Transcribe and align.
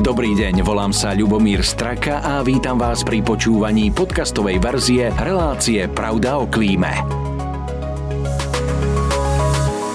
Dobrý 0.00 0.32
deň, 0.32 0.64
volám 0.64 0.90
sa 0.90 1.12
Ľubomír 1.12 1.60
Straka 1.60 2.24
a 2.24 2.40
vítam 2.40 2.80
vás 2.80 3.04
pri 3.04 3.20
počúvaní 3.20 3.92
podcastovej 3.92 4.58
verzie 4.58 5.12
relácie 5.20 5.86
Pravda 5.86 6.40
o 6.40 6.48
klíme. 6.48 6.88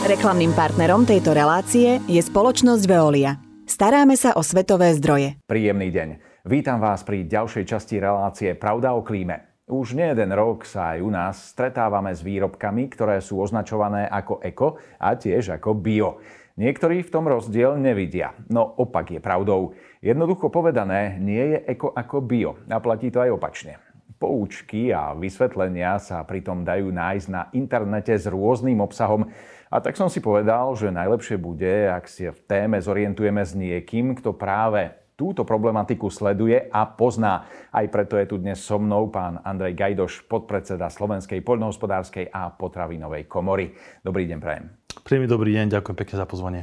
Reklamným 0.06 0.54
partnerom 0.54 1.10
tejto 1.10 1.34
relácie 1.34 1.98
je 2.06 2.22
spoločnosť 2.22 2.86
Veolia. 2.86 3.42
Staráme 3.66 4.14
sa 4.14 4.38
o 4.38 4.46
svetové 4.46 4.94
zdroje. 4.94 5.42
Príjemný 5.50 5.90
deň. 5.90 6.10
Vítam 6.46 6.78
vás 6.78 7.02
pri 7.02 7.26
ďalšej 7.26 7.66
časti 7.66 7.98
relácie 7.98 8.54
Pravda 8.54 8.94
o 8.94 9.02
klíme. 9.02 9.66
Už 9.66 9.98
nie 9.98 10.06
jeden 10.06 10.30
rok 10.38 10.62
sa 10.62 10.94
aj 10.94 11.00
u 11.02 11.10
nás 11.10 11.58
stretávame 11.58 12.14
s 12.14 12.22
výrobkami, 12.22 12.86
ktoré 12.94 13.18
sú 13.18 13.42
označované 13.42 14.06
ako 14.06 14.38
eko 14.46 14.78
a 15.02 15.18
tiež 15.18 15.58
ako 15.58 15.74
bio. 15.74 16.22
Niektorí 16.56 17.04
v 17.04 17.12
tom 17.12 17.28
rozdiel 17.28 17.76
nevidia, 17.76 18.32
no 18.48 18.64
opak 18.64 19.12
je 19.12 19.20
pravdou. 19.20 19.76
Jednoducho 20.00 20.48
povedané, 20.48 21.20
nie 21.20 21.52
je 21.52 21.60
eko 21.76 21.92
ako 21.92 22.24
bio 22.24 22.56
a 22.72 22.80
platí 22.80 23.12
to 23.12 23.20
aj 23.20 23.36
opačne. 23.36 23.76
Poučky 24.16 24.88
a 24.96 25.12
vysvetlenia 25.12 26.00
sa 26.00 26.24
pritom 26.24 26.64
dajú 26.64 26.96
nájsť 26.96 27.28
na 27.28 27.52
internete 27.52 28.16
s 28.16 28.32
rôznym 28.32 28.80
obsahom 28.80 29.28
a 29.68 29.84
tak 29.84 30.00
som 30.00 30.08
si 30.08 30.24
povedal, 30.24 30.72
že 30.80 30.96
najlepšie 30.96 31.36
bude, 31.36 31.92
ak 31.92 32.08
si 32.08 32.32
v 32.32 32.40
téme 32.48 32.80
zorientujeme 32.80 33.44
s 33.44 33.52
niekým, 33.52 34.16
kto 34.16 34.32
práve 34.32 34.96
túto 35.20 35.44
problematiku 35.44 36.08
sleduje 36.08 36.72
a 36.72 36.88
pozná. 36.88 37.52
Aj 37.76 37.84
preto 37.92 38.16
je 38.16 38.32
tu 38.32 38.40
dnes 38.40 38.56
so 38.56 38.80
mnou 38.80 39.12
pán 39.12 39.44
Andrej 39.44 39.76
Gajdoš, 39.76 40.32
podpredseda 40.32 40.88
Slovenskej 40.88 41.44
poľnohospodárskej 41.44 42.32
a 42.32 42.48
potravinovej 42.56 43.28
komory. 43.28 43.76
Dobrý 44.00 44.24
deň, 44.24 44.40
prajem. 44.40 44.85
Príjemný 45.06 45.30
dobrý 45.30 45.54
deň, 45.54 45.70
ďakujem 45.70 45.98
pekne 46.02 46.16
za 46.18 46.26
pozvanie. 46.26 46.62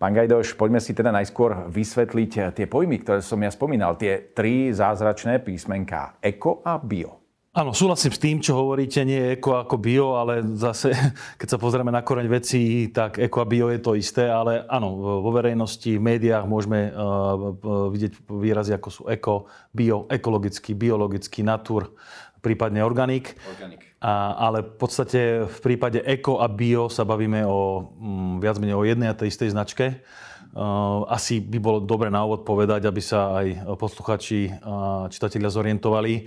Pán 0.00 0.16
Gajdoš, 0.16 0.56
poďme 0.56 0.80
si 0.80 0.96
teda 0.96 1.12
najskôr 1.12 1.68
vysvetliť 1.68 2.56
tie 2.56 2.64
pojmy, 2.64 3.04
ktoré 3.04 3.20
som 3.20 3.36
ja 3.36 3.52
spomínal. 3.52 4.00
Tie 4.00 4.32
tri 4.32 4.72
zázračné 4.72 5.44
písmenká. 5.44 6.16
Eko 6.24 6.64
a 6.64 6.80
bio. 6.80 7.20
Áno, 7.52 7.76
súhlasím 7.76 8.16
s 8.16 8.24
tým, 8.24 8.40
čo 8.40 8.56
hovoríte, 8.56 9.04
nie 9.04 9.20
je 9.20 9.32
eko 9.36 9.60
ako 9.60 9.76
bio, 9.76 10.16
ale 10.16 10.40
zase, 10.56 10.96
keď 11.44 11.48
sa 11.52 11.60
pozrieme 11.60 11.92
na 11.92 12.00
koreň 12.00 12.24
veci, 12.32 12.88
tak 12.88 13.20
eko 13.20 13.44
a 13.44 13.46
bio 13.52 13.68
je 13.68 13.84
to 13.84 13.92
isté, 14.00 14.32
ale 14.32 14.64
áno, 14.64 15.20
vo 15.20 15.28
verejnosti, 15.36 15.92
v 15.92 16.00
médiách 16.00 16.48
môžeme 16.48 16.88
uh, 16.88 17.52
vidieť 17.92 18.24
výrazy 18.32 18.72
ako 18.80 18.88
sú 18.88 19.02
eko, 19.12 19.44
bio, 19.76 20.08
ekologický, 20.08 20.72
biologický, 20.72 21.44
natur, 21.44 21.92
prípadne 22.40 22.80
organik. 22.80 23.36
Organik. 23.44 23.93
A, 24.04 24.36
ale 24.36 24.60
v 24.60 24.76
podstate 24.76 25.48
v 25.48 25.58
prípade 25.64 26.04
eko 26.04 26.44
a 26.44 26.46
bio 26.52 26.92
sa 26.92 27.08
bavíme 27.08 27.40
o 27.48 27.88
um, 27.96 28.36
viac 28.36 28.60
menej 28.60 28.76
o 28.76 28.84
jednej 28.84 29.08
a 29.08 29.16
tej 29.16 29.32
istej 29.32 29.56
značke. 29.56 30.04
Eh, 30.54 31.00
asi 31.10 31.42
by 31.42 31.58
bolo 31.58 31.78
dobre 31.82 32.14
na 32.14 32.22
úvod 32.22 32.46
povedať, 32.46 32.86
aby 32.86 33.02
sa 33.02 33.42
aj 33.42 33.74
posluchači 33.74 34.54
a 34.62 35.10
čitatelia 35.10 35.50
zorientovali, 35.50 36.14
eh, 36.14 36.26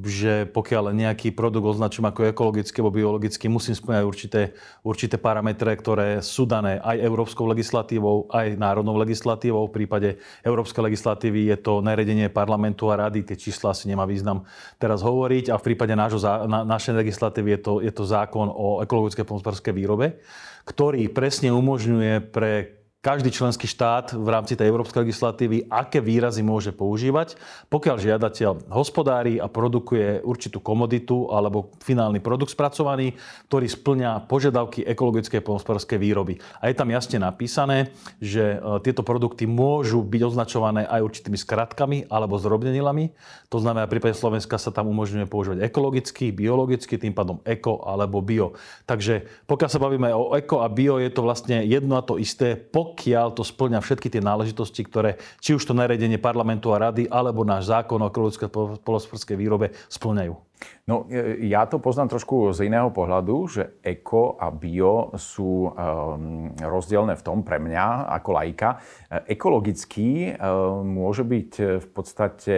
že 0.00 0.48
pokiaľ 0.48 0.96
nejaký 0.96 1.36
produkt 1.36 1.76
označujem 1.76 2.08
ako 2.08 2.32
ekologický 2.32 2.80
alebo 2.80 2.96
biologický, 2.96 3.52
musím 3.52 3.76
splňať 3.76 4.04
určité, 4.08 4.42
určité 4.80 5.20
parametre, 5.20 5.76
ktoré 5.76 6.24
sú 6.24 6.48
dané 6.48 6.80
aj 6.80 7.04
európskou 7.04 7.44
legislatívou, 7.52 8.32
aj 8.32 8.56
národnou 8.56 8.96
legislatívou. 8.96 9.68
V 9.68 9.84
prípade 9.84 10.16
európskej 10.40 10.88
legislatívy 10.88 11.52
je 11.52 11.60
to 11.60 11.84
nariadenie 11.84 12.32
parlamentu 12.32 12.88
a 12.88 12.96
rady, 12.96 13.28
tie 13.28 13.36
čísla 13.36 13.76
asi 13.76 13.92
nemá 13.92 14.08
význam 14.08 14.48
teraz 14.80 15.04
hovoriť. 15.04 15.52
A 15.52 15.60
v 15.60 15.66
prípade 15.68 15.92
nášho, 15.92 16.16
na, 16.48 16.64
našej 16.64 16.96
legislatívy 16.96 17.60
je 17.60 17.60
to, 17.60 17.72
je 17.84 17.92
to 17.92 18.08
zákon 18.08 18.48
o 18.48 18.80
ekologickej 18.80 19.28
pomospárskej 19.28 19.76
výrobe, 19.76 20.16
ktorý 20.64 21.12
presne 21.12 21.52
umožňuje 21.52 22.24
pre 22.32 22.79
každý 23.00 23.32
členský 23.32 23.64
štát 23.64 24.12
v 24.12 24.28
rámci 24.28 24.60
tej 24.60 24.68
európskej 24.68 25.08
legislatívy, 25.08 25.72
aké 25.72 26.04
výrazy 26.04 26.44
môže 26.44 26.68
používať, 26.68 27.32
pokiaľ 27.72 27.96
žiadateľ 27.96 28.68
hospodári 28.68 29.40
a 29.40 29.48
produkuje 29.48 30.20
určitú 30.20 30.60
komoditu 30.60 31.32
alebo 31.32 31.72
finálny 31.80 32.20
produkt 32.20 32.52
spracovaný, 32.52 33.16
ktorý 33.48 33.72
splňa 33.72 34.28
požiadavky 34.28 34.84
ekologickej 34.84 35.40
pomospodárskej 35.40 35.96
výroby. 35.96 36.44
A 36.60 36.68
je 36.68 36.76
tam 36.76 36.92
jasne 36.92 37.16
napísané, 37.24 37.88
že 38.20 38.60
e, 38.60 38.84
tieto 38.84 39.00
produkty 39.00 39.48
môžu 39.48 40.04
byť 40.04 40.22
označované 40.36 40.84
aj 40.84 41.00
určitými 41.00 41.40
skratkami 41.40 42.04
alebo 42.12 42.36
zrobnenilami. 42.36 43.16
To 43.48 43.64
znamená, 43.64 43.88
v 43.88 43.96
prípade 43.96 44.12
Slovenska 44.12 44.60
sa 44.60 44.76
tam 44.76 44.92
umožňuje 44.92 45.24
používať 45.24 45.58
ekologicky, 45.64 46.36
biologicky, 46.36 47.00
tým 47.00 47.16
pádom 47.16 47.40
eko 47.48 47.80
alebo 47.80 48.20
bio. 48.20 48.52
Takže 48.84 49.24
pokiaľ 49.48 49.70
sa 49.72 49.80
bavíme 49.80 50.12
o 50.12 50.36
eko 50.36 50.60
a 50.60 50.68
bio, 50.68 51.00
je 51.00 51.08
to 51.08 51.24
vlastne 51.24 51.64
jedno 51.64 51.96
a 51.96 52.04
to 52.04 52.20
isté 52.20 52.60
pokiaľ 52.90 53.38
to 53.38 53.46
splňa 53.46 53.78
všetky 53.78 54.10
tie 54.10 54.18
náležitosti, 54.18 54.82
ktoré 54.82 55.22
či 55.38 55.54
už 55.54 55.62
to 55.62 55.72
nariadenie 55.78 56.18
parlamentu 56.18 56.74
a 56.74 56.90
rady, 56.90 57.06
alebo 57.06 57.46
náš 57.46 57.70
zákon 57.70 58.02
o 58.02 58.10
ekologickej 58.10 58.50
polospodárskej 58.82 59.38
výrobe 59.38 59.70
splňajú. 59.86 60.49
No, 60.86 61.06
e, 61.06 61.46
ja 61.46 61.64
to 61.70 61.78
poznám 61.78 62.16
trošku 62.16 62.50
z 62.50 62.66
iného 62.66 62.90
pohľadu, 62.90 63.36
že 63.46 63.62
eko 63.84 64.36
a 64.40 64.50
bio 64.50 65.14
sú 65.16 65.70
um, 65.70 66.50
rozdielne 66.58 67.14
v 67.14 67.24
tom 67.24 67.46
pre 67.46 67.62
mňa 67.62 68.10
ako 68.20 68.30
laika. 68.34 68.80
E, 69.06 69.36
ekologický 69.36 70.34
um, 70.36 70.84
môže 70.84 71.22
byť 71.22 71.50
v 71.80 71.88
podstate 71.94 72.56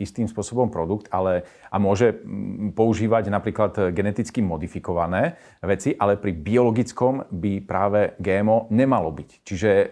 istým 0.00 0.26
spôsobom 0.26 0.68
produkt, 0.68 1.08
ale 1.14 1.46
a 1.68 1.76
môže 1.76 2.16
používať 2.72 3.28
napríklad 3.28 3.92
geneticky 3.92 4.40
modifikované 4.40 5.36
veci, 5.60 5.92
ale 5.92 6.16
pri 6.16 6.32
biologickom 6.32 7.28
by 7.28 7.52
práve 7.64 8.00
GMO 8.16 8.72
nemalo 8.72 9.12
byť. 9.12 9.30
Čiže 9.44 9.70
e, 9.70 9.86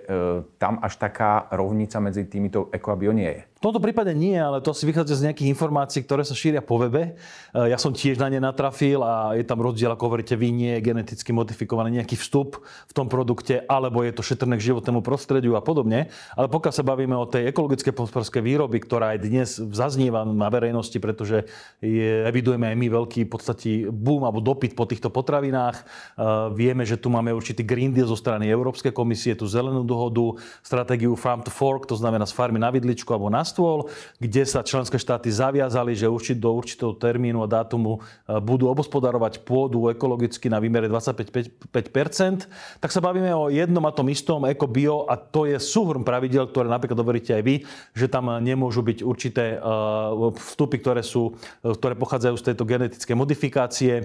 tam 0.56 0.80
až 0.80 0.96
taká 0.96 1.52
rovnica 1.52 2.00
medzi 2.00 2.24
týmito 2.24 2.72
eko 2.72 2.96
a 2.96 3.00
bio 3.00 3.12
nie 3.12 3.28
je. 3.28 3.42
Tomto 3.66 3.82
prípade 3.82 4.14
nie, 4.14 4.38
ale 4.38 4.62
to 4.62 4.70
asi 4.70 4.86
vychádza 4.86 5.18
z 5.18 5.26
nejakých 5.26 5.50
informácií, 5.50 6.06
ktoré 6.06 6.22
sa 6.22 6.38
šíria 6.38 6.62
po 6.62 6.78
webe. 6.78 7.18
E, 7.50 7.66
ja 7.66 7.74
som 7.82 7.90
tiež 7.90 8.14
na 8.14 8.30
ne 8.30 8.38
natrafil 8.38 9.02
a 9.02 9.34
je 9.34 9.42
tam 9.42 9.58
rozdiel, 9.58 9.90
ako 9.90 10.06
hovoríte 10.06 10.38
vy, 10.38 10.54
nie 10.54 10.78
je 10.78 10.86
geneticky 10.86 11.34
modifikovaný 11.34 11.98
nejaký 11.98 12.14
vstup 12.14 12.62
v 12.62 12.92
tom 12.94 13.10
produkte, 13.10 13.66
alebo 13.66 14.06
je 14.06 14.14
to 14.14 14.22
šetrné 14.22 14.54
k 14.62 14.70
životnému 14.70 15.02
prostrediu 15.02 15.58
a 15.58 15.66
podobne. 15.66 16.14
Ale 16.38 16.46
pokiaľ 16.46 16.72
sa 16.78 16.86
bavíme 16.86 17.18
o 17.18 17.26
tej 17.26 17.50
ekologickej 17.50 17.90
hospodárskej 17.90 18.38
výroby, 18.38 18.78
ktorá 18.86 19.18
aj 19.18 19.26
dnes 19.26 19.58
zaznieva 19.58 20.22
na 20.22 20.46
verejnosti, 20.46 21.02
pretože 21.02 21.50
je, 21.82 22.22
evidujeme 22.22 22.70
aj 22.70 22.76
my 22.78 22.86
veľký 22.86 23.26
v 23.26 23.30
podstate 23.34 23.90
boom 23.90 24.22
alebo 24.22 24.38
dopyt 24.38 24.78
po 24.78 24.86
týchto 24.86 25.10
potravinách. 25.10 25.82
E, 25.82 25.84
vieme, 26.54 26.86
že 26.86 27.02
tu 27.02 27.10
máme 27.10 27.34
určitý 27.34 27.66
Green 27.66 27.90
Deal 27.90 28.06
zo 28.06 28.14
strany 28.14 28.46
Európskej 28.46 28.94
komisie, 28.94 29.34
tú 29.34 29.50
zelenú 29.50 29.82
dohodu, 29.82 30.38
stratégiu 30.62 31.18
Farm 31.18 31.42
to 31.42 31.50
Fork, 31.50 31.90
to 31.90 31.98
znamená 31.98 32.30
z 32.30 32.34
farmy 32.38 32.62
na 32.62 32.70
vidličku 32.70 33.10
alebo 33.10 33.26
na 33.26 33.42
stôl, 33.56 33.88
kde 34.20 34.44
sa 34.44 34.60
členské 34.60 35.00
štáty 35.00 35.32
zaviazali, 35.32 35.96
že 35.96 36.12
určite 36.12 36.44
do 36.44 36.52
určitého 36.52 36.92
termínu 36.92 37.40
a 37.40 37.48
dátumu 37.48 38.04
e, 38.28 38.36
budú 38.44 38.68
obospodarovať 38.68 39.40
pôdu 39.48 39.88
ekologicky 39.88 40.52
na 40.52 40.60
výmere 40.60 40.92
25% 40.92 42.44
tak 42.80 42.90
sa 42.92 43.00
bavíme 43.00 43.32
o 43.32 43.48
jednom 43.48 43.80
a 43.88 43.94
tom 43.94 44.12
istom 44.12 44.44
eko-bio 44.44 45.08
a 45.08 45.16
to 45.16 45.48
je 45.48 45.56
súhrn 45.56 46.04
pravidel, 46.04 46.44
ktoré 46.50 46.68
napríklad 46.68 47.00
hovoríte 47.00 47.32
aj 47.32 47.42
vy, 47.42 47.56
že 47.96 48.12
tam 48.12 48.28
nemôžu 48.44 48.84
byť 48.84 48.98
určité 49.00 49.56
e, 49.56 49.58
vstupy, 50.36 50.76
ktoré, 50.76 51.00
sú, 51.00 51.32
ktoré 51.64 51.96
pochádzajú 51.96 52.34
z 52.36 52.46
tejto 52.52 52.64
genetické 52.68 53.16
modifikácie. 53.16 53.92
E, 53.96 54.04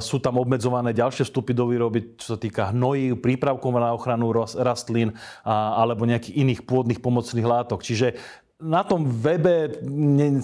sú 0.00 0.16
tam 0.22 0.40
obmedzované 0.40 0.96
ďalšie 0.96 1.28
vstupy 1.28 1.52
do 1.52 1.68
výroby, 1.68 2.16
čo 2.16 2.34
sa 2.34 2.38
týka 2.40 2.72
hnojí, 2.72 3.18
prípravkov 3.20 3.74
na 3.76 3.92
ochranu 3.92 4.32
rastlín 4.38 5.12
alebo 5.42 6.06
nejakých 6.06 6.38
iných 6.38 6.60
pôdnych 6.62 7.02
pomocných 7.02 7.46
látok. 7.46 7.82
Čiže 7.82 8.14
na 8.62 8.86
tom 8.86 9.02
webe 9.10 9.82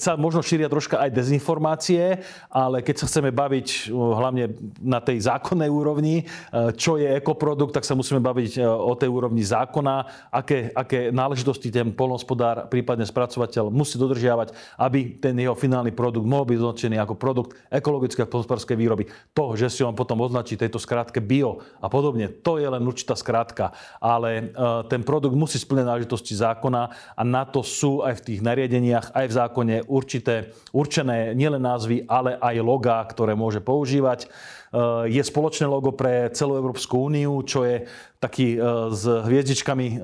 sa 0.03 0.19
možno 0.19 0.43
šíria 0.43 0.67
troška 0.67 0.99
aj 0.99 1.15
dezinformácie, 1.15 2.19
ale 2.51 2.83
keď 2.83 2.95
sa 2.99 3.07
chceme 3.07 3.31
baviť 3.31 3.95
hlavne 3.95 4.59
na 4.83 4.99
tej 4.99 5.23
zákonnej 5.23 5.71
úrovni, 5.71 6.27
e, 6.27 6.75
čo 6.75 6.99
je 6.99 7.07
ekoprodukt, 7.07 7.79
tak 7.79 7.87
sa 7.87 7.95
musíme 7.95 8.19
baviť 8.19 8.59
e, 8.59 8.67
o 8.67 8.93
tej 8.99 9.07
úrovni 9.07 9.47
zákona, 9.47 10.29
aké, 10.35 10.75
aké 10.75 11.15
náležitosti 11.15 11.71
ten 11.71 11.95
polnospodár, 11.95 12.67
prípadne 12.67 13.07
spracovateľ 13.07 13.71
musí 13.71 13.95
dodržiavať, 13.95 14.51
aby 14.83 15.23
ten 15.23 15.39
jeho 15.39 15.55
finálny 15.55 15.95
produkt 15.95 16.27
mohol 16.27 16.51
byť 16.51 16.59
označený 16.59 16.97
ako 16.99 17.15
produkt 17.15 17.55
ekologickej 17.71 18.27
a 18.27 18.31
polnospodárskej 18.31 18.77
výroby. 18.77 19.07
To, 19.39 19.55
že 19.55 19.71
si 19.71 19.87
on 19.87 19.95
potom 19.95 20.19
označí 20.27 20.59
tejto 20.59 20.83
skrátke 20.83 21.23
bio 21.23 21.63
a 21.79 21.87
podobne, 21.87 22.27
to 22.43 22.59
je 22.59 22.67
len 22.67 22.83
určitá 22.83 23.15
skrátka, 23.15 23.71
ale 24.03 24.51
e, 24.51 24.67
ten 24.91 25.07
produkt 25.07 25.39
musí 25.39 25.63
splňať 25.63 25.87
náležitosti 25.87 26.35
zákona 26.35 26.83
a 27.15 27.23
na 27.23 27.47
to 27.47 27.63
sú 27.63 28.08
aj 28.09 28.25
v 28.25 28.27
tých 28.33 28.41
nariadeniach, 28.41 29.13
aj 29.13 29.27
v 29.29 29.37
zákone 29.37 29.77
určité, 29.87 30.57
určené 30.73 31.37
nielen 31.37 31.61
názvy, 31.61 32.09
ale 32.09 32.41
aj 32.41 32.57
logá, 32.65 33.05
ktoré 33.05 33.37
môže 33.37 33.61
používať. 33.61 34.27
je 35.09 35.23
spoločné 35.25 35.69
logo 35.69 35.93
pre 35.93 36.33
celú 36.33 36.57
Európsku 36.57 37.09
úniu, 37.09 37.45
čo 37.45 37.65
je 37.65 37.85
taký 38.19 38.59
s 38.91 39.03
hviezdičkami, 39.07 40.03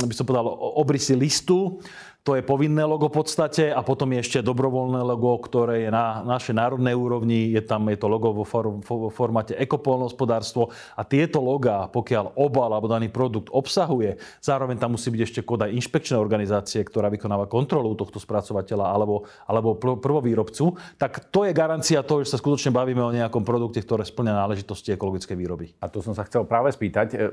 by 0.00 0.14
som 0.16 0.24
povedal, 0.24 0.48
obrysy 0.80 1.12
listu 1.12 1.80
to 2.22 2.38
je 2.38 2.46
povinné 2.46 2.86
logo 2.86 3.10
v 3.10 3.18
podstate 3.18 3.74
a 3.74 3.82
potom 3.82 4.14
je 4.14 4.22
ešte 4.22 4.46
dobrovoľné 4.46 5.02
logo, 5.02 5.34
ktoré 5.42 5.86
je 5.86 5.90
na 5.90 6.22
našej 6.22 6.54
národnej 6.54 6.94
úrovni. 6.94 7.50
Je 7.50 7.58
tam 7.58 7.90
je 7.90 7.98
to 7.98 8.06
logo 8.06 8.30
vo, 8.30 8.46
for, 8.46 8.78
vo 8.78 9.10
formáte 9.10 9.58
ekopolnohospodárstvo 9.58 10.70
a 10.94 11.02
tieto 11.02 11.42
logá, 11.42 11.90
pokiaľ 11.90 12.38
obal 12.38 12.70
alebo 12.70 12.86
daný 12.86 13.10
produkt 13.10 13.50
obsahuje, 13.50 14.22
zároveň 14.38 14.78
tam 14.78 14.94
musí 14.94 15.10
byť 15.10 15.18
ešte 15.26 15.40
kód 15.42 15.66
aj 15.66 15.74
inšpekčnej 15.74 16.14
organizácie, 16.14 16.86
ktorá 16.86 17.10
vykonáva 17.10 17.50
kontrolu 17.50 17.98
tohto 17.98 18.22
spracovateľa 18.22 18.86
alebo, 18.86 19.26
alebo 19.50 19.74
prvovýrobcu, 19.74 20.78
tak 21.02 21.26
to 21.34 21.42
je 21.42 21.50
garancia 21.50 22.06
toho, 22.06 22.22
že 22.22 22.30
sa 22.30 22.38
skutočne 22.38 22.70
bavíme 22.70 23.02
o 23.02 23.10
nejakom 23.10 23.42
produkte, 23.42 23.82
ktoré 23.82 24.06
splňa 24.06 24.46
náležitosti 24.46 24.94
ekologickej 24.94 25.34
výroby. 25.34 25.74
A 25.82 25.90
to 25.90 25.98
som 25.98 26.14
sa 26.14 26.22
chcel 26.22 26.46
práve 26.46 26.70
spýtať. 26.70 27.01
E, 27.10 27.30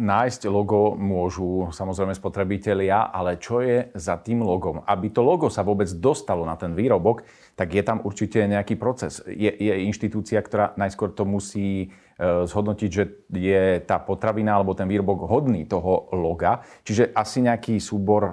nájsť 0.00 0.48
logo 0.48 0.96
môžu 0.96 1.68
samozrejme 1.68 2.16
spotrebitelia, 2.16 3.12
ale 3.12 3.36
čo 3.36 3.60
je 3.60 3.92
za 3.92 4.16
tým 4.16 4.40
logom. 4.40 4.80
Aby 4.88 5.12
to 5.12 5.20
logo 5.20 5.52
sa 5.52 5.60
vôbec 5.60 5.86
dostalo 6.00 6.48
na 6.48 6.56
ten 6.56 6.72
výrobok, 6.72 7.28
tak 7.52 7.76
je 7.76 7.84
tam 7.84 8.00
určite 8.00 8.40
nejaký 8.48 8.80
proces. 8.80 9.20
Je, 9.28 9.52
je 9.52 9.84
inštitúcia, 9.84 10.40
ktorá 10.40 10.72
najskôr 10.80 11.12
to 11.12 11.28
musí 11.28 11.92
e, 12.16 12.48
zhodnotiť, 12.48 12.90
že 12.90 13.04
je 13.28 13.84
tá 13.84 14.00
potravina 14.00 14.56
alebo 14.56 14.72
ten 14.72 14.88
výrobok 14.88 15.28
hodný 15.28 15.68
toho 15.68 16.08
loga. 16.16 16.64
Čiže 16.80 17.12
asi 17.12 17.44
nejaký 17.44 17.76
súbor 17.76 18.22
e, 18.24 18.32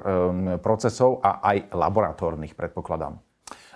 procesov 0.63 1.19
a 1.19 1.44
aj 1.44 1.75
laboratórnych, 1.75 2.56
predpokladám. 2.56 3.26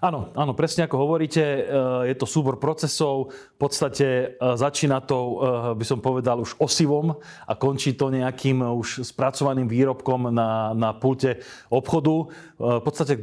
Áno, 0.02 0.34
áno, 0.34 0.58
presne 0.58 0.90
ako 0.90 0.98
hovoríte, 0.98 1.46
e, 1.46 1.62
je 2.10 2.16
to 2.18 2.26
súbor 2.26 2.58
procesov, 2.58 3.30
v 3.54 3.58
podstate 3.62 4.34
e, 4.34 4.58
začína 4.58 4.98
to, 5.06 5.18
e, 5.22 5.34
by 5.78 5.86
som 5.86 6.02
povedal, 6.02 6.42
už 6.42 6.58
osivom 6.58 7.22
a 7.22 7.54
končí 7.54 7.94
to 7.94 8.10
nejakým 8.10 8.66
už 8.66 9.06
spracovaným 9.06 9.70
výrobkom 9.70 10.34
na, 10.34 10.74
na 10.74 10.98
pulte 10.98 11.46
obchodu. 11.70 12.34
V 12.62 12.82
podstate, 12.82 13.18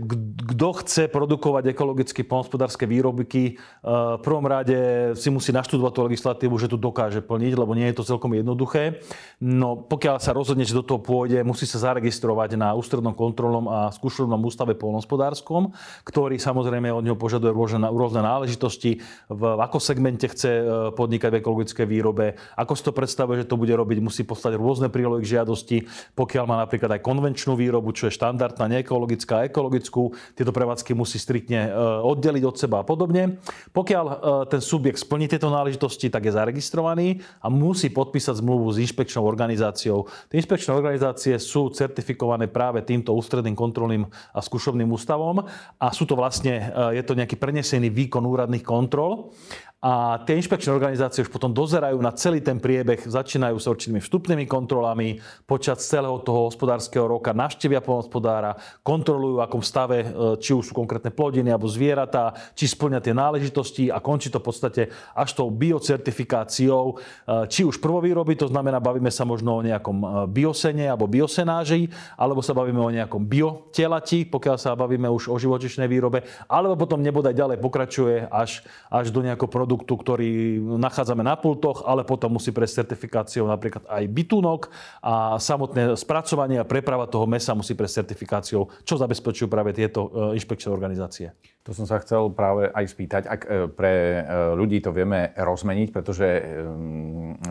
kto 0.55 0.69
chce 0.83 1.11
produkovať 1.11 1.75
ekologicky 1.75 2.27
polnospodárske 2.27 2.91
výrobky, 2.91 3.55
v 3.83 4.21
prvom 4.23 4.43
rade 4.43 4.75
si 5.15 5.31
musí 5.31 5.55
naštudovať 5.55 5.93
tú 5.95 6.01
legislatívu, 6.11 6.55
že 6.59 6.67
tu 6.67 6.75
dokáže 6.75 7.23
plniť, 7.23 7.55
lebo 7.55 7.71
nie 7.79 7.87
je 7.91 8.03
to 8.03 8.09
celkom 8.09 8.35
jednoduché. 8.35 8.99
No 9.39 9.79
pokiaľ 9.79 10.19
sa 10.19 10.35
rozhodne, 10.35 10.67
že 10.67 10.75
do 10.75 10.83
toho 10.83 10.99
pôjde, 10.99 11.47
musí 11.47 11.71
sa 11.71 11.79
zaregistrovať 11.91 12.59
na 12.59 12.75
ústrednom 12.75 13.15
kontrolnom 13.15 13.71
a 13.71 13.95
skúšovnom 13.95 14.43
ústave 14.43 14.75
polnospodárskom, 14.75 15.71
ktorý 16.03 16.35
samozrejme 16.43 16.68
samozrejme 16.69 16.93
od 16.93 17.01
neho 17.01 17.17
požaduje 17.17 17.49
rôzne, 17.57 18.21
náležitosti, 18.21 19.01
v, 19.33 19.41
v 19.41 19.61
ako 19.65 19.81
segmente 19.81 20.29
chce 20.29 20.61
e, 20.61 20.63
podnikať 20.93 21.31
v 21.33 21.41
ekologickej 21.41 21.87
výrobe, 21.89 22.37
ako 22.61 22.73
si 22.77 22.85
to 22.85 22.93
predstavuje, 22.93 23.41
že 23.41 23.49
to 23.49 23.57
bude 23.57 23.73
robiť, 23.73 24.05
musí 24.05 24.21
poslať 24.29 24.61
rôzne 24.61 24.93
prílohy 24.93 25.25
k 25.25 25.41
žiadosti, 25.41 25.89
pokiaľ 26.13 26.45
má 26.45 26.61
napríklad 26.61 26.93
aj 26.93 27.01
konvenčnú 27.01 27.57
výrobu, 27.57 27.97
čo 27.97 28.13
je 28.13 28.17
štandardná, 28.21 28.69
neekologická 28.69 29.41
a 29.41 29.47
ekologickú, 29.49 30.13
tieto 30.37 30.53
prevádzky 30.53 30.93
musí 30.93 31.17
striktne 31.17 31.73
e, 31.73 31.81
oddeliť 32.05 32.45
od 32.45 32.57
seba 32.61 32.85
a 32.85 32.85
podobne. 32.85 33.41
Pokiaľ 33.73 34.05
e, 34.05 34.15
ten 34.53 34.61
subjekt 34.61 35.01
splní 35.01 35.25
tieto 35.25 35.49
náležitosti, 35.49 36.13
tak 36.13 36.29
je 36.29 36.37
zaregistrovaný 36.37 37.25
a 37.41 37.49
musí 37.49 37.89
podpísať 37.89 38.45
zmluvu 38.45 38.77
s 38.77 38.85
inšpekčnou 38.85 39.25
organizáciou. 39.25 40.05
Tie 40.29 40.37
inšpekčné 40.37 40.77
organizácie 40.77 41.33
sú 41.41 41.73
certifikované 41.73 42.45
práve 42.45 42.85
týmto 42.85 43.17
ústredným 43.17 43.57
kontrolným 43.57 44.05
a 44.37 44.45
skúšovným 44.45 44.93
ústavom 44.93 45.49
a 45.81 45.87
sú 45.95 46.05
to 46.05 46.19
vlastne 46.19 46.58
je 46.93 47.03
to 47.03 47.19
nejaký 47.19 47.37
prenesený 47.39 47.91
výkon 47.91 48.25
úradných 48.27 48.65
kontrol 48.65 49.33
a 49.79 50.19
tie 50.27 50.35
inšpekčné 50.35 50.75
organizácie 50.75 51.23
už 51.23 51.31
potom 51.31 51.55
dozerajú 51.55 52.03
na 52.03 52.11
celý 52.11 52.43
ten 52.43 52.59
priebeh, 52.59 52.99
začínajú 52.99 53.63
sa 53.63 53.71
určitými 53.71 54.03
vstupnými 54.03 54.43
kontrolami, 54.51 55.23
počas 55.47 55.87
celého 55.87 56.19
toho 56.19 56.51
hospodárskeho 56.51 57.07
roka 57.07 57.31
navštevia 57.31 57.79
polnospodára, 57.79 58.59
kontrolujú, 58.83 59.39
v 59.39 59.45
akom 59.47 59.63
stave, 59.63 60.03
e, 60.03 60.07
či 60.43 60.51
už 60.51 60.71
sú 60.71 60.73
konkrétne 60.75 61.15
plodiny 61.15 61.55
alebo 61.55 61.71
zvieratá, 61.71 62.35
či 62.59 62.67
splňa 62.67 62.99
tie 62.99 63.15
náležitosti 63.15 63.87
a 63.87 64.03
končí 64.03 64.35
to 64.35 64.43
v 64.43 64.47
podstate 64.51 64.83
až 65.15 65.31
tou 65.39 65.47
biocertifikáciou, 65.47 66.99
e, 66.99 67.47
či 67.47 67.63
už 67.63 67.79
prvovýroby, 67.79 68.35
to 68.35 68.51
znamená, 68.51 68.83
bavíme 68.83 69.15
sa 69.15 69.23
možno 69.23 69.63
o 69.63 69.63
nejakom 69.63 69.99
e, 70.03 70.07
biosene 70.27 70.91
alebo 70.91 71.07
biosenáži, 71.07 71.87
alebo 72.19 72.43
sa 72.43 72.51
bavíme 72.51 72.83
o 72.83 72.91
nejakom 72.91 73.23
biotelati, 73.23 74.27
pokiaľ 74.27 74.59
sa 74.59 74.75
bavíme 74.75 75.07
už 75.07 75.31
o 75.31 75.39
živočišnej 75.39 75.87
výrobe, 75.87 76.27
alebo 76.51 76.75
potom 76.75 76.99
nebodaj 76.99 77.31
ďalej 77.31 77.63
pokračuje 77.63 78.27
až, 78.27 78.67
až 78.91 79.15
do 79.15 79.23
nejakého 79.23 79.68
produktu, 79.69 80.01
ktorý 80.01 80.65
nachádzame 80.81 81.21
na 81.21 81.37
pultoch, 81.37 81.85
ale 81.85 82.01
potom 82.01 82.41
musí 82.41 82.57
prejsť 82.57 82.89
certifikáciou 82.89 83.45
napríklad 83.45 83.85
aj 83.85 84.05
bytunok 84.09 84.73
a 85.05 85.37
samotné 85.37 85.93
spracovanie 85.93 86.57
a 86.57 86.65
preprava 86.65 87.05
toho 87.05 87.29
mesa 87.29 87.53
musí 87.53 87.77
prejsť 87.77 88.01
certifikáciou, 88.01 88.73
čo 88.89 88.97
zabezpečujú 88.97 89.45
práve 89.45 89.77
tieto 89.77 90.09
e, 90.09 90.41
inšpekčné 90.41 90.73
organizácie. 90.73 91.37
To 91.69 91.77
som 91.77 91.85
sa 91.85 92.01
chcel 92.01 92.33
práve 92.33 92.73
aj 92.73 92.85
spýtať, 92.89 93.23
ak 93.29 93.41
e, 93.45 93.49
pre 93.69 93.93
e, 93.93 94.21
ľudí 94.57 94.81
to 94.81 94.89
vieme 94.89 95.37
rozmeniť, 95.37 95.89
pretože 95.93 96.41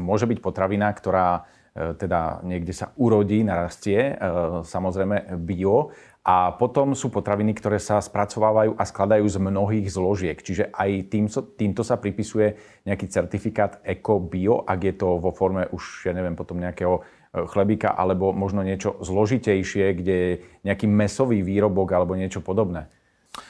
môže 0.02 0.25
byť 0.25 0.40
potravina, 0.42 0.90
ktorá 0.90 1.46
teda 1.78 2.42
niekde 2.42 2.74
sa 2.74 2.90
urodí, 2.98 3.46
narastie, 3.46 4.18
samozrejme 4.66 5.38
bio, 5.46 5.94
a 6.27 6.51
potom 6.51 6.91
sú 6.91 7.07
potraviny, 7.07 7.56
ktoré 7.56 7.79
sa 7.79 8.03
spracovávajú 8.03 8.75
a 8.75 8.83
skladajú 8.83 9.24
z 9.31 9.39
mnohých 9.39 9.88
zložiek. 9.88 10.35
Čiže 10.35 10.75
aj 10.75 11.07
tým, 11.07 11.31
týmto 11.31 11.88
sa 11.88 11.95
pripisuje 11.95 12.59
nejaký 12.83 13.07
certifikát 13.07 13.79
Eco 13.88 14.19
Bio, 14.19 14.59
ak 14.68 14.79
je 14.83 14.94
to 15.00 15.24
vo 15.24 15.31
forme 15.31 15.71
už, 15.71 16.03
ja 16.03 16.12
neviem, 16.12 16.35
potom 16.35 16.59
nejakého 16.59 17.00
e, 17.00 17.01
chlebíka 17.47 17.95
alebo 17.95 18.35
možno 18.35 18.59
niečo 18.59 19.00
zložitejšie, 19.00 19.95
kde 19.95 20.15
je 20.19 20.31
nejaký 20.68 20.83
mesový 20.91 21.39
výrobok 21.39 21.95
alebo 21.95 22.19
niečo 22.19 22.44
podobné. 22.44 22.91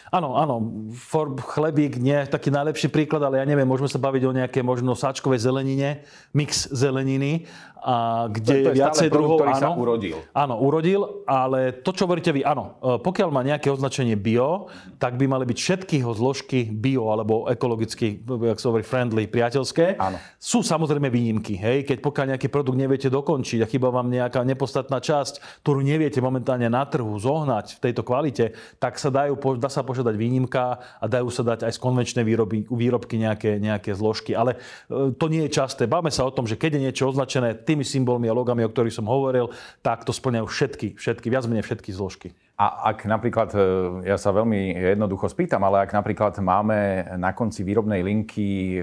Áno, 0.08 0.40
áno, 0.40 0.88
for, 0.96 1.36
chlebík 1.36 2.00
nie 2.00 2.16
je 2.24 2.32
taký 2.32 2.48
najlepší 2.48 2.88
príklad, 2.88 3.20
ale 3.28 3.44
ja 3.44 3.46
neviem, 3.46 3.68
môžeme 3.68 3.92
sa 3.92 4.00
baviť 4.00 4.24
o 4.24 4.32
nejaké 4.32 4.60
možno 4.64 4.96
sáčkovej 4.96 5.44
zelenine, 5.44 6.08
mix 6.32 6.72
zeleniny, 6.72 7.44
a 7.88 8.28
kde 8.28 8.54
to, 8.54 8.64
to 8.68 8.70
je 8.74 8.78
viacej 8.82 9.08
druhov. 9.14 9.38
Ktorý 9.40 9.54
áno, 9.54 9.62
sa 9.62 9.70
urodil. 9.72 10.18
Áno, 10.34 10.56
urodil, 10.60 11.02
ale 11.30 11.72
to, 11.72 11.94
čo 11.94 12.10
hovoríte 12.10 12.34
vy, 12.34 12.42
áno, 12.42 12.78
e, 12.82 12.98
pokiaľ 13.00 13.30
má 13.30 13.42
nejaké 13.46 13.70
označenie 13.70 14.18
bio, 14.18 14.72
tak 14.98 15.16
by 15.16 15.30
mali 15.30 15.46
byť 15.46 15.58
všetky 15.58 15.96
jeho 16.02 16.14
zložky 16.18 16.68
bio 16.68 17.08
alebo 17.14 17.46
ekologicky, 17.48 18.20
jak 18.26 18.60
sa 18.60 18.68
hovorí, 18.74 18.84
friendly, 18.84 19.30
priateľské. 19.30 20.00
Áno. 20.02 20.18
Sú 20.36 20.66
samozrejme 20.66 21.08
výnimky, 21.08 21.56
hej, 21.56 21.86
keď 21.86 21.98
pokiaľ 22.02 22.26
nejaký 22.36 22.48
produkt 22.50 22.76
neviete 22.76 23.08
dokončiť 23.08 23.64
a 23.64 23.70
chyba 23.70 23.94
vám 23.94 24.10
nejaká 24.10 24.42
nepodstatná 24.42 24.98
časť, 25.00 25.64
ktorú 25.64 25.80
neviete 25.80 26.20
momentálne 26.20 26.68
na 26.68 26.84
trhu 26.84 27.14
zohnať 27.16 27.78
v 27.78 27.82
tejto 27.88 28.02
kvalite, 28.02 28.58
tak 28.82 28.98
sa 28.98 29.14
dajú, 29.14 29.38
dá 29.56 29.70
sa 29.70 29.86
požiadať 29.98 30.14
výnimka 30.14 30.78
a 31.02 31.06
dajú 31.10 31.34
sa 31.34 31.42
dať 31.42 31.66
aj 31.66 31.74
z 31.74 31.80
konvenčnej 31.82 32.22
výroby, 32.22 32.70
výrobky 32.70 33.18
nejaké, 33.18 33.58
nejaké 33.58 33.98
zložky. 33.98 34.38
Ale 34.38 34.62
e, 34.86 35.18
to 35.18 35.26
nie 35.26 35.50
je 35.50 35.58
časté. 35.58 35.90
Báme 35.90 36.14
sa 36.14 36.22
o 36.22 36.30
tom, 36.30 36.46
že 36.46 36.54
keď 36.54 36.78
je 36.78 36.84
niečo 36.86 37.10
označené 37.10 37.58
tými 37.58 37.82
symbolmi 37.82 38.30
a 38.30 38.38
logami, 38.38 38.62
o 38.62 38.70
ktorých 38.70 38.94
som 38.94 39.10
hovoril, 39.10 39.50
tak 39.82 40.06
to 40.06 40.14
splňajú 40.14 40.46
všetky, 40.46 40.88
všetky, 41.02 41.34
viac 41.34 41.50
menej 41.50 41.66
všetky 41.66 41.90
zložky. 41.90 42.30
A 42.58 42.94
ak 42.94 43.10
napríklad, 43.10 43.50
e, 43.58 43.60
ja 44.06 44.22
sa 44.22 44.30
veľmi 44.30 44.78
jednoducho 44.94 45.26
spýtam, 45.34 45.66
ale 45.66 45.90
ak 45.90 45.98
napríklad 45.98 46.38
máme 46.38 47.10
na 47.18 47.34
konci 47.34 47.66
výrobnej 47.66 48.06
linky 48.06 48.82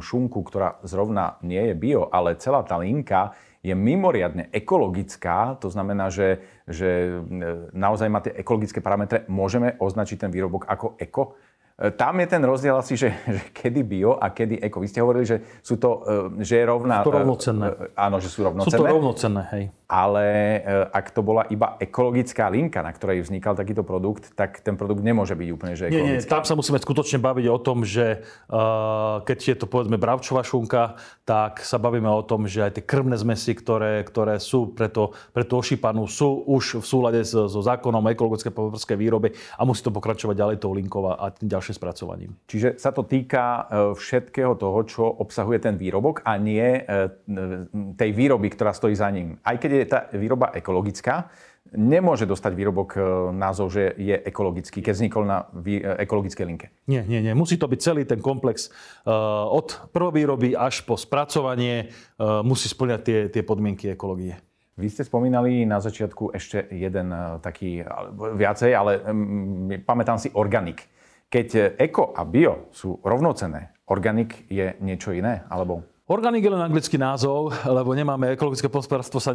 šunku, 0.00 0.40
ktorá 0.48 0.80
zrovna 0.84 1.36
nie 1.44 1.72
je 1.72 1.74
bio, 1.76 2.08
ale 2.08 2.40
celá 2.40 2.64
tá 2.64 2.80
linka 2.80 3.36
je 3.66 3.74
mimoriadne 3.74 4.46
ekologická, 4.54 5.58
to 5.58 5.66
znamená, 5.66 6.06
že, 6.06 6.38
že 6.70 7.18
e, 7.18 7.74
naozaj 7.74 8.06
má 8.06 8.22
tie 8.22 8.30
ekologické 8.38 8.78
parametre, 8.78 9.26
môžeme 9.26 9.74
označiť 9.82 10.22
ten 10.22 10.30
výrobok 10.30 10.70
ako 10.70 10.94
eko? 11.02 11.34
E, 11.74 11.90
tam 11.90 12.22
je 12.22 12.26
ten 12.30 12.42
rozdiel 12.46 12.78
asi, 12.78 12.94
že, 12.94 13.10
že 13.26 13.42
kedy 13.50 13.82
bio 13.82 14.14
a 14.14 14.30
kedy 14.30 14.62
eko. 14.62 14.78
Vy 14.78 14.86
ste 14.86 15.02
hovorili, 15.02 15.26
že 15.26 15.42
sú 15.66 15.82
to, 15.82 16.06
e, 16.38 16.46
že 16.46 16.62
je 16.62 16.64
rovná... 16.64 17.02
Sú 17.02 17.10
to 17.10 17.18
rovnocenné. 17.18 17.66
Áno, 17.98 18.16
že 18.22 18.28
sú 18.30 18.46
rovnocenné. 18.46 18.78
Sú 18.78 18.78
to 18.78 18.86
rovnocenné, 18.86 19.42
hej 19.50 19.64
ale 19.86 20.26
e, 20.26 20.60
ak 20.90 21.14
to 21.14 21.22
bola 21.22 21.46
iba 21.46 21.78
ekologická 21.78 22.50
linka, 22.50 22.82
na 22.82 22.90
ktorej 22.90 23.22
vznikal 23.22 23.54
takýto 23.54 23.86
produkt, 23.86 24.34
tak 24.34 24.58
ten 24.58 24.74
produkt 24.74 25.06
nemôže 25.06 25.38
byť 25.38 25.48
úplne 25.54 25.78
že 25.78 25.86
ekologický. 25.86 26.10
Nie, 26.10 26.26
nie, 26.26 26.26
tam 26.26 26.42
sa 26.42 26.58
musíme 26.58 26.82
skutočne 26.82 27.22
baviť 27.22 27.46
o 27.46 27.58
tom, 27.62 27.86
že 27.86 28.26
uh, 28.50 29.22
keď 29.22 29.38
je 29.38 29.56
to 29.62 29.66
povedzme 29.70 29.94
bravčová 29.94 30.42
šunka, 30.42 30.98
tak 31.22 31.62
sa 31.62 31.78
bavíme 31.78 32.10
o 32.10 32.26
tom, 32.26 32.50
že 32.50 32.66
aj 32.66 32.82
tie 32.82 32.84
krvné 32.84 33.14
zmesy, 33.14 33.54
ktoré, 33.54 34.02
ktoré 34.02 34.42
sú 34.42 34.74
pre, 34.74 34.90
to, 34.90 35.14
pre 35.30 35.46
tú 35.46 35.62
ošípanú, 35.62 36.10
sú 36.10 36.42
už 36.50 36.82
v 36.82 36.86
súlade 36.86 37.20
so, 37.22 37.46
so 37.46 37.62
zákonom 37.62 38.02
ekologické 38.10 38.50
povrskej 38.50 38.98
výrobe 38.98 39.38
a 39.54 39.62
musí 39.62 39.86
to 39.86 39.94
pokračovať 39.94 40.34
ďalej 40.34 40.56
tou 40.58 40.74
linkou 40.74 41.14
a 41.14 41.30
tým 41.30 41.46
ďalším 41.46 41.78
spracovaním. 41.78 42.34
Čiže 42.50 42.82
sa 42.82 42.90
to 42.90 43.06
týka 43.06 43.44
e, 43.44 43.62
všetkého 43.94 44.58
toho, 44.58 44.78
čo 44.82 45.06
obsahuje 45.06 45.62
ten 45.62 45.78
výrobok 45.78 46.26
a 46.26 46.34
nie 46.40 46.82
tej 47.96 48.10
výroby, 48.12 48.48
ktorá 48.50 48.72
stojí 48.72 48.96
za 48.96 49.08
ním. 49.12 49.38
Aj 49.44 49.56
keď 49.60 49.70
je 49.70 49.75
je 49.82 49.88
tá 49.88 50.08
výroba 50.14 50.52
ekologická, 50.54 51.28
nemôže 51.74 52.28
dostať 52.28 52.52
výrobok 52.54 52.90
e, 52.94 53.00
názov, 53.34 53.74
že 53.74 53.90
je 53.98 54.14
ekologický, 54.14 54.82
keď 54.82 54.92
vznikol 54.94 55.24
na 55.26 55.50
e, 55.50 55.82
ekologickej 56.06 56.46
linke. 56.46 56.70
Nie, 56.86 57.02
nie, 57.02 57.18
nie. 57.18 57.34
Musí 57.34 57.58
to 57.58 57.66
byť 57.66 57.80
celý 57.82 58.02
ten 58.06 58.22
komplex 58.22 58.70
uh, 58.70 59.46
od 59.50 59.90
prvovýroby 59.90 60.54
až 60.54 60.86
po 60.86 60.94
spracovanie. 60.94 61.90
Musí 62.46 62.70
splňať 62.70 63.00
tie, 63.02 63.18
tie 63.32 63.42
podmienky 63.42 63.90
ekológie. 63.92 64.38
Vy 64.76 64.92
ste 64.92 65.08
spomínali 65.08 65.64
na 65.64 65.80
začiatku 65.80 66.36
ešte 66.36 66.68
jeden 66.68 67.08
taký, 67.40 67.80
viacej, 68.14 68.70
ale 68.76 69.00
um, 69.02 69.72
pamätám 69.82 70.20
si 70.20 70.28
organik. 70.36 70.84
Keď 71.26 71.80
eko 71.80 72.14
a 72.14 72.22
bio 72.22 72.70
sú 72.70 73.02
rovnocené, 73.02 73.74
organik 73.90 74.46
je 74.46 74.76
niečo 74.78 75.10
iné? 75.16 75.42
Alebo... 75.50 75.95
Organic 76.06 76.38
je 76.38 76.54
len 76.54 76.62
anglický 76.62 76.94
názov, 77.02 77.50
lebo 77.66 77.90
nemáme 77.90 78.38
ekologické 78.38 78.70
hospodárstvo, 78.70 79.18
sa 79.18 79.34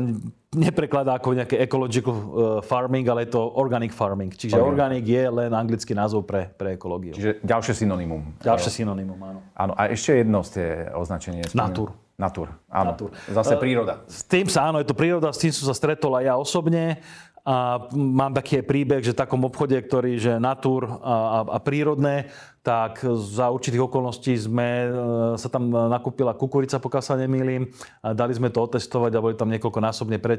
neprekladá 0.55 1.19
ako 1.19 1.35
nejaké 1.35 1.59
ecological 1.59 2.15
uh, 2.15 2.23
farming, 2.63 3.03
ale 3.11 3.27
je 3.27 3.35
to 3.35 3.43
organic 3.59 3.91
farming. 3.91 4.31
Čiže 4.31 4.55
organic, 4.55 5.03
organic 5.03 5.05
je 5.11 5.23
len 5.35 5.51
anglický 5.51 5.91
názov 5.91 6.23
pre, 6.23 6.47
pre 6.55 6.79
ekológiu. 6.79 7.11
Čiže 7.11 7.43
ďalšie 7.43 7.75
synonymum. 7.75 8.39
Ďalšie 8.39 8.71
synonymum, 8.71 9.19
áno. 9.19 9.39
Áno, 9.51 9.73
a 9.75 9.91
ešte 9.91 10.23
jedno 10.23 10.47
ste 10.47 10.87
označenie. 10.95 11.43
Natur. 11.51 11.91
Natur, 12.15 12.47
áno. 12.71 12.95
Natur. 12.95 13.09
Zase 13.27 13.59
príroda. 13.59 14.07
S 14.07 14.23
tým 14.23 14.47
sa, 14.47 14.71
áno, 14.71 14.79
je 14.79 14.87
to 14.87 14.95
príroda, 14.95 15.35
s 15.35 15.43
tým 15.43 15.51
som 15.51 15.67
sa 15.67 15.75
stretol 15.75 16.15
aj 16.15 16.23
ja 16.23 16.35
osobne. 16.39 17.03
A 17.41 17.89
mám 17.97 18.37
taký 18.37 18.61
príbeh, 18.61 19.01
že 19.01 19.17
v 19.17 19.21
takom 19.25 19.41
obchode, 19.41 19.73
ktorý, 19.73 20.21
že 20.21 20.37
natur 20.37 20.85
a, 21.01 21.41
a, 21.41 21.57
a 21.57 21.59
prírodné, 21.59 22.29
tak 22.61 23.01
za 23.17 23.49
určitých 23.49 23.89
okolností 23.89 24.37
sme, 24.37 24.85
e, 24.85 24.87
sa 25.33 25.49
tam 25.49 25.73
nakúpila 25.73 26.37
kukurica, 26.37 26.77
pokiaľ 26.77 27.01
sa 27.01 27.17
nemýlim. 27.17 27.73
Dali 28.13 28.37
sme 28.37 28.53
to 28.53 28.61
otestovať 28.61 29.17
a 29.17 29.23
boli 29.23 29.33
tam 29.33 29.49
niekoľkonásobne 29.49 30.21
pre, 30.21 30.37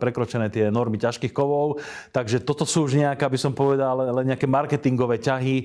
prekročené 0.00 0.48
tie 0.48 0.72
normy 0.72 0.96
ťažkých 0.96 1.36
kovov. 1.36 1.84
Takže 2.16 2.40
toto 2.48 2.64
sú 2.64 2.88
už 2.88 2.96
nejaké, 2.96 3.28
aby 3.28 3.36
som 3.36 3.52
povedal, 3.52 3.92
len 3.92 4.32
nejaké 4.32 4.48
marketingové 4.48 5.20
ťahy 5.20 5.56
e, 5.60 5.64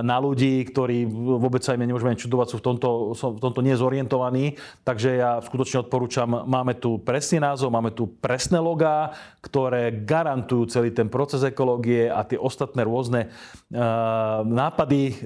na 0.00 0.16
ľudí, 0.16 0.64
ktorí 0.72 1.04
vôbec 1.12 1.60
sa 1.60 1.76
im 1.76 1.84
nemôžeme 1.84 2.16
čudovať, 2.16 2.56
sú 2.56 2.56
v 2.56 2.64
tomto, 2.72 2.88
sú 3.12 3.36
v 3.36 3.42
tomto 3.44 3.60
nezorientovaní. 3.60 4.56
Takže 4.88 5.20
ja 5.20 5.36
skutočne 5.44 5.84
odporúčam, 5.84 6.48
máme 6.48 6.80
tu 6.80 6.96
presný 6.96 7.44
názov, 7.44 7.68
máme 7.76 7.92
tu 7.92 8.08
presné 8.08 8.56
logá, 8.56 9.12
ktoré 9.44 9.92
garantujú 10.00 10.64
celý 10.72 10.96
ten 10.96 11.12
proces 11.12 11.44
ekológie 11.44 12.08
a 12.08 12.24
tie 12.24 12.40
ostatné 12.40 12.88
rôzne 12.88 13.28
nápady 14.46 15.25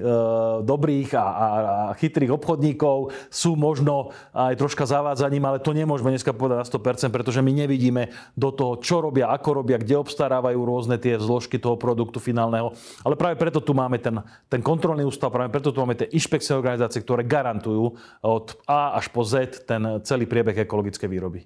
dobrých 0.61 1.09
a, 1.15 1.25
a, 1.25 1.47
a 1.91 1.93
chytrých 1.97 2.33
obchodníkov 2.35 3.13
sú 3.29 3.53
možno 3.55 4.11
aj 4.33 4.57
troška 4.57 4.83
zavádzaním, 4.89 5.45
ale 5.47 5.63
to 5.63 5.71
nemôžeme 5.71 6.11
dneska 6.11 6.33
povedať 6.33 6.57
na 6.61 6.67
100%, 6.67 7.13
pretože 7.13 7.39
my 7.39 7.51
nevidíme 7.53 8.11
do 8.35 8.49
toho, 8.51 8.81
čo 8.81 8.99
robia, 8.99 9.29
ako 9.29 9.63
robia, 9.63 9.77
kde 9.77 10.01
obstarávajú 10.01 10.59
rôzne 10.61 10.97
tie 10.97 11.17
zložky 11.21 11.61
toho 11.61 11.77
produktu 11.77 12.17
finálneho. 12.17 12.73
Ale 13.05 13.15
práve 13.15 13.37
preto 13.37 13.61
tu 13.61 13.71
máme 13.71 14.01
ten, 14.01 14.19
ten 14.49 14.59
kontrolný 14.59 15.05
ústav, 15.05 15.33
práve 15.33 15.53
preto 15.53 15.71
tu 15.71 15.79
máme 15.81 15.97
tie 15.97 16.09
inšpekcie 16.11 16.53
organizácie, 16.53 17.01
ktoré 17.01 17.23
garantujú 17.25 17.95
od 18.21 18.45
A 18.65 18.97
až 18.97 19.09
po 19.09 19.21
Z 19.25 19.65
ten 19.65 20.03
celý 20.03 20.25
priebeh 20.25 20.65
ekologickej 20.65 21.09
výroby. 21.09 21.41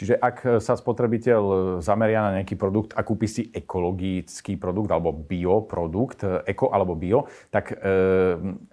Čiže 0.00 0.16
ak 0.16 0.64
sa 0.64 0.80
spotrebiteľ 0.80 1.42
zameria 1.84 2.24
na 2.24 2.40
nejaký 2.40 2.56
produkt 2.56 2.96
a 2.96 3.04
kúpi 3.04 3.28
si 3.28 3.52
ekologický 3.52 4.56
produkt 4.56 4.88
alebo 4.88 5.12
bioprodukt, 5.12 6.24
eko 6.48 6.72
alebo 6.72 6.96
bio, 6.96 7.28
tak 7.52 7.68
e, 7.68 7.76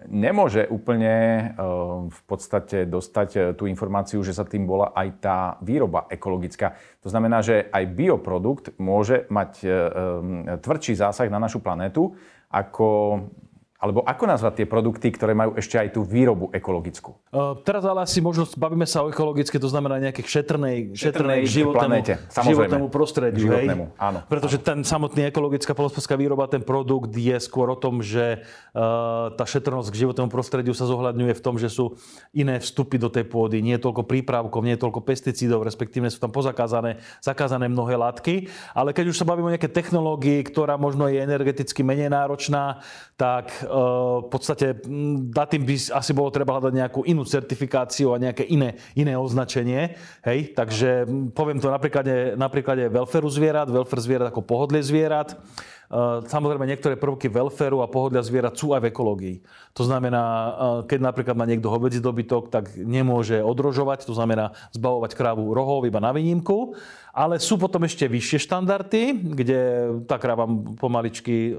nemôže 0.08 0.64
úplne 0.72 1.12
e, 1.12 1.42
v 2.08 2.20
podstate 2.24 2.88
dostať 2.88 3.28
e, 3.36 3.38
tú 3.52 3.68
informáciu, 3.68 4.24
že 4.24 4.32
sa 4.32 4.48
tým 4.48 4.64
bola 4.64 4.96
aj 4.96 5.08
tá 5.20 5.38
výroba 5.60 6.08
ekologická. 6.08 6.80
To 7.04 7.12
znamená, 7.12 7.44
že 7.44 7.68
aj 7.68 7.84
bioprodukt 7.92 8.80
môže 8.80 9.28
mať 9.28 9.52
e, 9.60 9.68
e, 9.68 9.74
tvrdší 10.64 10.96
zásah 10.96 11.28
na 11.28 11.36
našu 11.36 11.60
planetu 11.60 12.16
ako 12.48 13.20
alebo 13.78 14.02
ako 14.02 14.24
nazvať 14.26 14.52
tie 14.62 14.66
produkty, 14.66 15.14
ktoré 15.14 15.38
majú 15.38 15.54
ešte 15.54 15.78
aj 15.78 15.94
tú 15.94 16.02
výrobu 16.02 16.50
ekologickú? 16.50 17.14
Uh, 17.30 17.54
teraz 17.62 17.86
ale 17.86 18.02
asi 18.02 18.18
možno 18.18 18.42
bavíme 18.58 18.82
sa 18.82 19.06
o 19.06 19.10
ekologické, 19.10 19.54
to 19.62 19.70
znamená 19.70 20.02
nejaké 20.02 20.26
šetrnej, 20.26 20.98
šetrnej, 20.98 20.98
šetrnej 20.98 21.40
životnému, 21.46 22.02
životnému 22.26 22.86
prostrediu. 22.90 23.46
Životnému, 23.46 23.84
hej? 23.94 24.02
áno. 24.02 24.18
Pretože 24.26 24.58
ten 24.58 24.82
samotný 24.82 25.30
ekologická 25.30 25.78
polospodská 25.78 26.18
výroba, 26.18 26.50
ten 26.50 26.66
produkt 26.66 27.14
je 27.14 27.38
skôr 27.38 27.70
o 27.70 27.78
tom, 27.78 28.02
že 28.02 28.42
uh, 28.74 29.30
tá 29.38 29.46
šetrnosť 29.46 29.94
k 29.94 30.00
životnému 30.02 30.26
prostrediu 30.26 30.74
sa 30.74 30.90
zohľadňuje 30.90 31.38
v 31.38 31.42
tom, 31.44 31.54
že 31.54 31.70
sú 31.70 31.94
iné 32.34 32.58
vstupy 32.58 32.98
do 32.98 33.06
tej 33.06 33.30
pôdy, 33.30 33.62
nie 33.62 33.78
je 33.78 33.86
toľko 33.86 34.10
prípravkov, 34.10 34.58
nie 34.66 34.74
je 34.74 34.82
toľko 34.82 35.06
pesticídov, 35.06 35.62
respektíve 35.62 36.10
sú 36.10 36.18
tam 36.18 36.34
pozakázané 36.34 36.98
zakázané 37.22 37.70
mnohé 37.70 37.94
látky. 37.94 38.50
Ale 38.74 38.90
keď 38.90 39.14
už 39.14 39.22
sa 39.22 39.28
bavíme 39.28 39.46
o 39.46 39.54
nejaké 39.54 39.70
technológii, 39.70 40.42
ktorá 40.50 40.74
možno 40.74 41.06
je 41.06 41.22
energeticky 41.22 41.86
menej 41.86 42.10
náročná, 42.10 42.82
tak 43.14 43.67
v 43.68 44.26
podstate 44.32 44.80
na 45.32 45.44
tým 45.44 45.68
by 45.68 45.76
asi 45.92 46.12
bolo 46.16 46.32
treba 46.32 46.56
hľadať 46.56 46.74
nejakú 46.74 47.00
inú 47.04 47.28
certifikáciu 47.28 48.16
a 48.16 48.20
nejaké 48.20 48.48
iné, 48.48 48.80
iné 48.96 49.14
označenie. 49.14 49.94
Hej? 50.24 50.56
Takže 50.56 51.04
poviem 51.36 51.60
to 51.60 51.68
na 51.68 51.78
príklade, 51.78 52.34
na 52.34 52.48
zvierat, 53.28 53.68
welfare 53.68 54.02
zvierat 54.02 54.32
ako 54.32 54.40
pohodlie 54.42 54.80
zvierat. 54.80 55.36
Samozrejme, 56.28 56.68
niektoré 56.68 57.00
prvky 57.00 57.32
welfareu 57.32 57.80
a 57.80 57.88
pohodlia 57.88 58.20
zvierat 58.20 58.60
sú 58.60 58.76
aj 58.76 58.84
v 58.84 58.92
ekológii. 58.92 59.36
To 59.72 59.88
znamená, 59.88 60.20
keď 60.84 61.00
napríklad 61.00 61.32
má 61.32 61.48
niekto 61.48 61.72
hovedzí 61.72 62.04
dobytok, 62.04 62.52
tak 62.52 62.76
nemôže 62.76 63.40
odrožovať, 63.40 64.04
to 64.04 64.12
znamená 64.12 64.52
zbavovať 64.76 65.16
krávu 65.16 65.48
rohov 65.56 65.88
iba 65.88 65.96
na 65.96 66.12
výnimku. 66.12 66.76
Ale 67.18 67.42
sú 67.42 67.58
potom 67.58 67.82
ešte 67.82 68.06
vyššie 68.06 68.46
štandardy, 68.46 69.34
kde 69.34 69.60
tá 70.06 70.22
kráva 70.22 70.46
pomaličky 70.78 71.50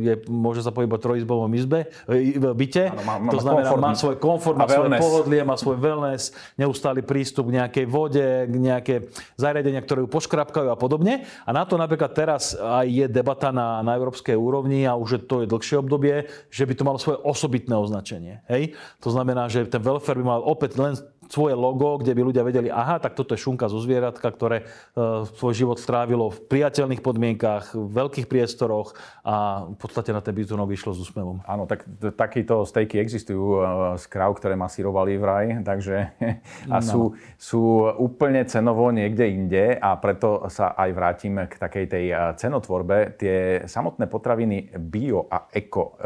je, 0.00 0.14
môže 0.32 0.64
sa 0.64 0.72
pohybovať 0.72 0.96
v 0.96 1.04
trojizbovom 1.04 1.52
izbe, 1.52 1.92
v 2.08 2.44
byte. 2.56 2.88
Ano, 2.88 3.04
má, 3.04 3.14
má 3.20 3.28
to 3.28 3.38
znamená, 3.44 3.68
má 3.76 3.92
svoj 3.92 4.16
komfort, 4.16 4.56
má 4.56 4.64
svoje 4.64 4.96
pohodlie, 4.96 5.44
má 5.44 5.60
svoj 5.60 5.76
wellness, 5.76 6.32
neustály 6.56 7.04
prístup 7.04 7.52
k 7.52 7.60
nejakej 7.60 7.84
vode, 7.84 8.48
k 8.48 8.54
nejaké 8.56 8.94
zariadenia, 9.36 9.84
ktoré 9.84 10.00
ju 10.00 10.08
poškrapkajú 10.08 10.72
a 10.72 10.76
podobne. 10.80 11.28
A 11.44 11.52
na 11.52 11.68
to 11.68 11.76
napríklad 11.76 12.16
teraz 12.16 12.56
aj 12.56 12.88
je 12.88 13.04
debata 13.04 13.52
na, 13.52 13.84
na 13.84 14.00
európskej 14.00 14.32
úrovni 14.32 14.88
a 14.88 14.96
už 14.96 15.20
je 15.20 15.20
to 15.20 15.44
je 15.44 15.52
dlhšie 15.52 15.84
obdobie, 15.84 16.32
že 16.48 16.64
by 16.64 16.72
to 16.72 16.88
malo 16.88 16.96
svoje 16.96 17.20
osobitné 17.20 17.76
označenie. 17.76 18.40
Hej? 18.48 18.72
To 19.04 19.12
znamená, 19.12 19.52
že 19.52 19.68
ten 19.68 19.84
welfare 19.84 20.16
by 20.16 20.24
mal 20.24 20.40
opäť 20.40 20.80
len 20.80 20.96
svoje 21.28 21.54
logo, 21.56 22.00
kde 22.00 22.12
by 22.12 22.22
ľudia 22.24 22.42
vedeli, 22.44 22.68
aha, 22.68 23.00
tak 23.00 23.16
toto 23.16 23.34
je 23.34 23.42
šunka 23.42 23.68
zo 23.70 23.78
zvieratka, 23.80 24.24
ktoré 24.24 24.62
e, 24.62 25.24
svoj 25.36 25.54
život 25.54 25.78
strávilo 25.80 26.30
v 26.30 26.38
priateľných 26.46 27.00
podmienkách, 27.00 27.76
v 27.76 27.90
veľkých 27.90 28.26
priestoroch 28.28 28.96
a 29.24 29.66
v 29.68 29.78
podstate 29.78 30.10
na 30.12 30.20
ten 30.20 30.36
bizonok 30.36 30.74
išlo 30.74 30.92
s 30.92 31.02
úsmevom. 31.04 31.44
Áno, 31.44 31.64
tak 31.64 31.86
takíto 32.16 32.64
stejky 32.68 33.00
existujú 33.00 33.44
e, 33.44 33.58
z 34.00 34.04
kráv, 34.08 34.36
ktoré 34.38 34.58
masírovali 34.58 35.16
vraj, 35.16 35.46
takže 35.62 35.96
a 36.74 36.78
no. 36.80 36.84
sú, 36.84 37.02
sú 37.38 37.62
úplne 38.00 38.44
cenovo 38.48 38.88
niekde 38.90 39.28
inde 39.28 39.64
a 39.78 39.96
preto 39.98 40.46
sa 40.50 40.76
aj 40.76 40.90
vrátim 40.92 41.34
k 41.46 41.54
takej 41.56 41.84
tej 41.88 42.04
e, 42.10 42.16
cenotvorbe. 42.38 43.16
Tie 43.16 43.64
samotné 43.66 44.06
potraviny 44.10 44.76
bio 44.78 45.26
a 45.30 45.48
eko 45.50 45.96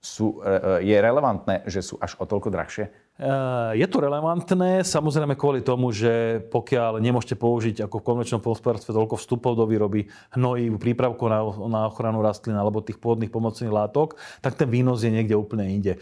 sú, 0.00 0.40
je 0.80 0.96
relevantné, 0.96 1.68
že 1.68 1.84
sú 1.84 2.00
až 2.00 2.16
o 2.16 2.24
toľko 2.24 2.48
drahšie? 2.48 2.88
Je 3.76 3.84
to 3.84 4.00
relevantné, 4.00 4.80
samozrejme 4.80 5.36
kvôli 5.36 5.60
tomu, 5.60 5.92
že 5.92 6.40
pokiaľ 6.48 7.04
nemôžete 7.04 7.36
použiť 7.36 7.84
ako 7.84 8.00
v 8.00 8.06
konvenčnom 8.08 8.40
polospodárstve 8.40 8.96
toľko 8.96 9.20
vstupov 9.20 9.60
do 9.60 9.68
výroby 9.68 10.08
hnojí, 10.32 10.72
prípravkov 10.80 11.28
na, 11.28 11.44
na 11.68 11.80
ochranu 11.92 12.24
rastlín 12.24 12.56
alebo 12.56 12.80
tých 12.80 12.96
pôvodných 12.96 13.28
pomocných 13.28 13.68
látok, 13.68 14.16
tak 14.40 14.56
ten 14.56 14.72
výnos 14.72 15.04
je 15.04 15.12
niekde 15.12 15.36
úplne 15.36 15.68
inde 15.68 16.00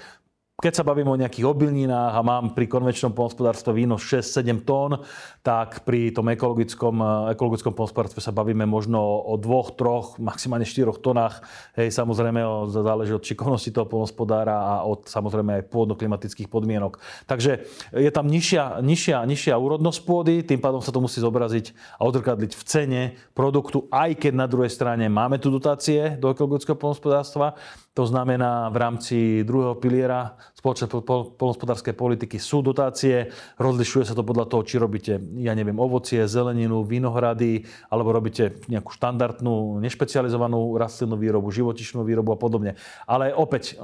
keď 0.58 0.74
sa 0.74 0.82
bavíme 0.82 1.06
o 1.06 1.14
nejakých 1.14 1.46
obilninách 1.46 2.18
a 2.18 2.26
mám 2.26 2.50
pri 2.50 2.66
konvenčnom 2.66 3.14
polnospodárstve 3.14 3.78
výnos 3.78 4.02
6-7 4.02 4.66
tón, 4.66 4.98
tak 5.38 5.86
pri 5.86 6.10
tom 6.10 6.26
ekologickom, 6.34 6.98
ekologickom 7.30 7.78
polnospodárstve 7.78 8.18
sa 8.18 8.34
bavíme 8.34 8.66
možno 8.66 8.98
o 8.98 9.38
2, 9.38 9.78
3, 9.78 10.18
maximálne 10.18 10.66
4 10.66 10.98
tonách. 10.98 11.46
Hej, 11.78 11.94
samozrejme 11.94 12.42
záleží 12.74 13.14
od 13.14 13.22
šikovnosti 13.22 13.70
toho 13.70 13.86
polnospodára 13.86 14.58
a 14.58 14.74
od 14.82 15.06
samozrejme 15.06 15.62
aj 15.62 15.70
pôdno-klimatických 15.70 16.50
podmienok. 16.50 16.98
Takže 17.30 17.62
je 17.94 18.10
tam 18.10 18.26
nižšia, 18.26 18.82
nižšia, 18.82 19.22
nižšia 19.30 19.54
úrodnosť 19.54 20.00
pôdy, 20.02 20.42
tým 20.42 20.58
pádom 20.58 20.82
sa 20.82 20.90
to 20.90 20.98
musí 20.98 21.22
zobraziť 21.22 21.70
a 22.02 22.02
odrkadliť 22.02 22.52
v 22.58 22.62
cene 22.66 23.02
produktu, 23.30 23.86
aj 23.94 24.26
keď 24.26 24.32
na 24.34 24.50
druhej 24.50 24.74
strane 24.74 25.06
máme 25.06 25.38
tu 25.38 25.54
dotácie 25.54 26.18
do 26.18 26.34
ekologického 26.34 26.74
polnospodárstva. 26.74 27.54
To 27.98 28.06
znamená, 28.06 28.70
v 28.70 28.76
rámci 28.78 29.16
druhého 29.42 29.74
piliera 29.74 30.38
spoločnej 30.54 30.86
polnospodárskej 31.34 31.98
politiky 31.98 32.38
sú 32.38 32.62
dotácie. 32.62 33.26
Rozlišuje 33.58 34.06
sa 34.06 34.14
to 34.14 34.22
podľa 34.22 34.46
toho, 34.46 34.62
či 34.62 34.78
robíte, 34.78 35.18
ja 35.42 35.50
neviem, 35.58 35.74
ovocie, 35.74 36.22
zeleninu, 36.30 36.86
vinohrady, 36.86 37.66
alebo 37.90 38.14
robíte 38.14 38.62
nejakú 38.70 38.94
štandardnú, 38.94 39.82
nešpecializovanú 39.82 40.78
rastlinnú 40.78 41.18
výrobu, 41.18 41.50
živočišnú 41.50 42.06
výrobu 42.06 42.38
a 42.38 42.38
podobne. 42.38 42.78
Ale 43.02 43.34
opäť, 43.34 43.74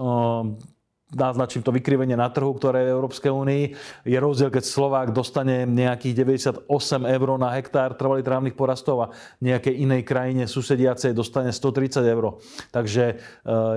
naznačím 1.14 1.62
to 1.62 1.72
vykrivenie 1.72 2.18
na 2.18 2.28
trhu, 2.30 2.52
ktoré 2.54 2.84
je 2.84 2.88
v 2.90 2.94
Európskej 2.98 3.32
únii. 3.32 3.64
Je 4.04 4.18
rozdiel, 4.18 4.50
keď 4.50 4.64
Slovák 4.66 5.08
dostane 5.14 5.64
nejakých 5.64 6.14
98 6.68 6.68
eur 7.06 7.28
na 7.40 7.54
hektár 7.54 7.96
trvalých 7.96 8.26
trávnych 8.26 8.58
porastov 8.58 9.08
a 9.08 9.10
nejakej 9.40 9.80
inej 9.80 10.02
krajine 10.04 10.44
susediacej 10.44 11.16
dostane 11.16 11.54
130 11.54 12.04
eur. 12.04 12.38
Takže 12.74 13.04
e, 13.06 13.14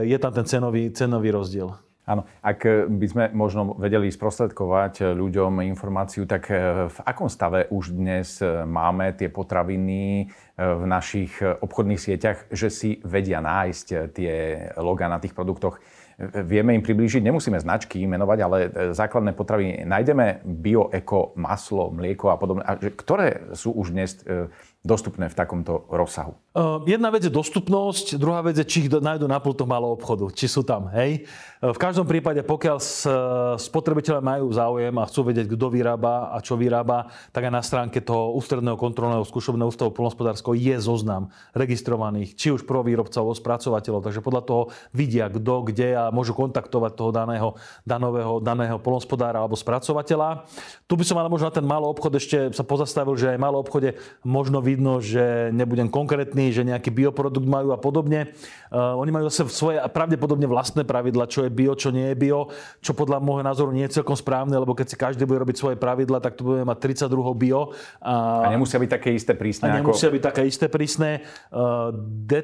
je 0.05 0.17
tam 0.17 0.33
ten 0.33 0.45
cenový, 0.45 0.89
cenový 0.91 1.31
rozdiel. 1.31 1.71
Áno, 2.07 2.23
ak 2.39 2.87
by 2.87 3.07
sme 3.11 3.23
možno 3.35 3.75
vedeli 3.75 4.07
sprostredkovať 4.07 5.11
ľuďom 5.11 5.59
informáciu, 5.67 6.23
tak 6.23 6.47
v 6.87 6.97
akom 7.03 7.27
stave 7.27 7.67
už 7.67 7.91
dnes 7.91 8.39
máme 8.63 9.11
tie 9.11 9.27
potraviny 9.27 10.31
v 10.55 10.83
našich 10.87 11.35
obchodných 11.43 11.99
sieťach, 11.99 12.47
že 12.47 12.71
si 12.71 13.03
vedia 13.03 13.43
nájsť 13.43 13.87
tie 14.15 14.33
loga 14.79 15.11
na 15.11 15.19
tých 15.19 15.35
produktoch? 15.35 15.83
Vieme 16.17 16.73
im 16.73 16.81
priblížiť, 16.81 17.21
nemusíme 17.21 17.61
značky 17.61 18.01
menovať, 18.09 18.39
ale 18.41 18.57
e, 18.65 18.69
základné 18.97 19.37
potraviny. 19.37 19.85
Nájdeme 19.85 20.41
bio, 20.41 20.89
eko, 20.89 21.37
maslo, 21.37 21.93
mlieko 21.93 22.33
a 22.33 22.41
podobne. 22.41 22.65
Ktoré 22.97 23.53
sú 23.53 23.69
už 23.77 23.93
dnes 23.93 24.17
e, 24.25 24.49
dostupné 24.87 25.27
v 25.27 25.35
takomto 25.35 25.83
rozsahu? 25.91 26.39
Jedna 26.87 27.11
vec 27.11 27.27
je 27.27 27.29
dostupnosť, 27.29 28.15
druhá 28.15 28.39
vec 28.41 28.57
je, 28.57 28.65
či 28.65 28.87
ich 28.87 28.89
nájdu 28.89 29.27
na 29.27 29.37
pultoch 29.43 29.67
malého 29.67 29.93
obchodu, 29.93 30.31
či 30.31 30.47
sú 30.47 30.63
tam, 30.63 30.87
hej. 30.95 31.27
V 31.57 31.77
každom 31.77 32.07
prípade, 32.07 32.41
pokiaľ 32.45 32.77
spotrebitelia 33.59 34.23
majú 34.23 34.49
záujem 34.53 34.93
a 34.97 35.05
chcú 35.09 35.29
vedieť, 35.29 35.51
kto 35.53 35.67
vyrába 35.73 36.31
a 36.31 36.37
čo 36.39 36.55
vyrába, 36.55 37.11
tak 37.35 37.49
aj 37.49 37.53
na 37.53 37.61
stránke 37.65 37.99
toho 37.99 38.33
ústredného 38.37 38.77
kontrolného 38.77 39.25
skúšobného 39.25 39.69
ústavu 39.69 39.91
polnospodárskeho 39.91 40.53
je 40.53 40.77
zoznam 40.79 41.33
registrovaných, 41.57 42.37
či 42.37 42.53
už 42.53 42.63
prvovýrobcov 42.63 43.33
spracovateľov, 43.37 44.05
takže 44.05 44.21
podľa 44.21 44.43
toho 44.45 44.63
vidia, 44.93 45.27
kto, 45.27 45.67
kde 45.67 45.97
a 45.97 46.13
môžu 46.13 46.37
kontaktovať 46.37 46.93
toho 46.93 47.09
daného, 47.09 47.57
daného, 47.83 48.37
daného 48.37 48.77
polnospodára 48.77 49.41
alebo 49.41 49.57
spracovateľa. 49.57 50.45
Tu 50.85 50.93
by 50.93 51.03
som 51.05 51.17
ale 51.17 51.27
možno 51.27 51.49
na 51.49 51.57
ten 51.57 51.65
malý 51.65 51.89
obchod 51.89 52.13
ešte 52.21 52.37
sa 52.53 52.61
pozastavil, 52.61 53.17
že 53.17 53.33
aj 53.33 53.41
malý 53.41 53.57
obchode 53.57 53.97
možno 54.21 54.61
vidno, 54.77 55.01
že 55.01 55.49
nebudem 55.49 55.89
konkrétny, 55.89 56.53
že 56.53 56.61
nejaký 56.61 56.93
bioprodukt 56.93 57.49
majú 57.49 57.73
a 57.73 57.81
podobne. 57.81 58.29
Uh, 58.69 58.93
oni 59.01 59.09
majú 59.09 59.25
zase 59.33 59.49
svoje 59.49 59.81
pravdepodobne 59.89 60.45
vlastné 60.45 60.85
pravidla, 60.85 61.25
čo 61.25 61.41
je 61.41 61.49
bio, 61.49 61.73
čo 61.73 61.89
nie 61.89 62.13
je 62.13 62.15
bio, 62.19 62.53
čo 62.85 62.93
podľa 62.93 63.17
môjho 63.17 63.41
názoru 63.41 63.73
nie 63.73 63.89
je 63.89 63.97
celkom 63.97 64.13
správne, 64.13 64.53
lebo 64.53 64.77
keď 64.77 64.93
si 64.93 64.95
každý 64.99 65.25
bude 65.25 65.41
robiť 65.41 65.57
svoje 65.57 65.77
pravidla, 65.81 66.21
tak 66.21 66.37
tu 66.37 66.45
budeme 66.45 66.69
mať 66.69 66.77
32 67.09 67.09
bio. 67.33 67.73
A, 68.03 68.45
a 68.45 68.53
nemusia 68.53 68.77
byť 68.77 68.91
také 68.91 69.09
isté 69.17 69.33
prísne. 69.33 69.73
A 69.73 69.81
nemusia 69.81 70.13
ako... 70.13 70.15
byť 70.19 70.23
také 70.29 70.41
isté 70.45 70.69
prísne. 70.69 71.25
Uh, 71.49 71.89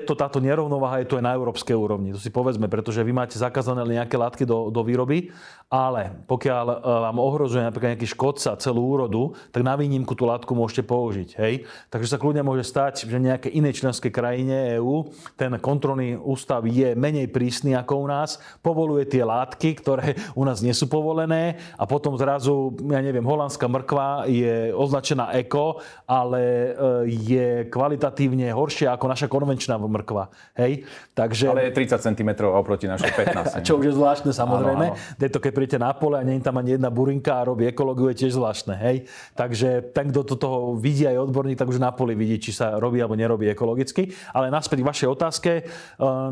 to, 0.01 0.17
táto 0.17 0.41
nerovnováha 0.41 1.05
je 1.05 1.13
to 1.13 1.21
aj 1.21 1.25
na 1.29 1.37
európskej 1.37 1.77
úrovni. 1.77 2.15
To 2.15 2.19
si 2.23 2.33
povedzme, 2.33 2.65
pretože 2.65 3.05
vy 3.05 3.13
máte 3.13 3.37
zakázané 3.37 3.85
nejaké 3.85 4.17
látky 4.17 4.47
do, 4.47 4.73
do 4.73 4.81
výroby, 4.81 5.29
ale 5.67 6.23
pokiaľ 6.25 6.65
uh, 6.71 6.75
vám 7.11 7.17
ohrozuje 7.19 7.61
napríklad 7.61 7.99
nejaký 7.99 8.09
škodca 8.09 8.55
celú 8.57 8.95
úrodu, 8.95 9.35
tak 9.51 9.61
na 9.61 9.75
výnimku 9.75 10.15
tú 10.15 10.23
látku 10.23 10.55
môžete 10.55 10.87
použiť. 10.87 11.35
Hej? 11.35 11.67
Takže 11.91 12.12
sa 12.13 12.21
kľudne 12.21 12.45
môže 12.45 12.69
stať, 12.69 13.09
že 13.09 13.17
nejaké 13.17 13.49
inej 13.49 13.81
členskej 13.81 14.13
krajine 14.13 14.77
EÚ 14.77 15.09
ten 15.33 15.49
kontrolný 15.57 16.13
ústav 16.13 16.61
je 16.69 16.93
menej 16.93 17.25
prísny 17.33 17.73
ako 17.73 18.05
u 18.05 18.07
nás, 18.07 18.37
povoluje 18.61 19.09
tie 19.09 19.25
látky, 19.25 19.81
ktoré 19.81 20.13
u 20.37 20.45
nás 20.45 20.61
nie 20.61 20.77
sú 20.77 20.85
povolené 20.85 21.57
a 21.73 21.89
potom 21.89 22.13
zrazu, 22.13 22.69
ja 22.85 23.01
neviem, 23.01 23.25
holandská 23.25 23.65
mrkva 23.65 24.29
je 24.29 24.69
označená 24.77 25.33
eko, 25.41 25.81
ale 26.05 26.41
e, 26.45 26.69
je 27.09 27.47
kvalitatívne 27.73 28.53
horšia 28.53 28.93
ako 28.93 29.05
naša 29.09 29.25
konvenčná 29.25 29.81
mrkva. 29.81 30.29
Hej? 30.53 30.85
Takže... 31.17 31.49
Ale 31.49 31.73
je 31.73 31.81
30 31.81 32.13
cm 32.13 32.29
oproti 32.45 32.85
našej 32.85 33.09
15. 33.09 33.57
Čo 33.67 33.81
už 33.81 33.89
je 33.89 33.93
zvláštne 33.97 34.29
samozrejme. 34.29 34.85
Áno, 34.93 34.97
áno. 35.17 35.31
to, 35.33 35.41
keď 35.41 35.51
príjete 35.57 35.79
na 35.81 35.89
pole 35.97 36.21
a 36.21 36.23
nie 36.27 36.37
je 36.37 36.45
tam 36.45 36.61
ani 36.61 36.77
jedna 36.77 36.93
burinka 36.93 37.41
a 37.41 37.49
robí 37.49 37.65
ekológiu, 37.65 38.13
je 38.13 38.21
tiež 38.21 38.37
zvláštne. 38.37 38.77
Hej? 38.77 39.09
Takže 39.33 39.89
ten, 39.97 40.13
kto 40.13 40.21
to 40.21 40.35
toho 40.37 40.77
vidí 40.77 41.09
aj 41.09 41.17
odborník, 41.25 41.57
tak 41.57 41.71
už 41.73 41.81
na 41.81 41.89
poli 42.03 42.19
vidí, 42.19 42.35
či 42.43 42.51
sa 42.51 42.75
robí 42.75 42.99
alebo 42.99 43.15
nerobí 43.15 43.47
ekologicky. 43.47 44.11
Ale 44.35 44.51
naspäť 44.51 44.83
k 44.83 44.89
vašej 44.91 45.09
otázke. 45.15 45.51
E, 45.55 45.63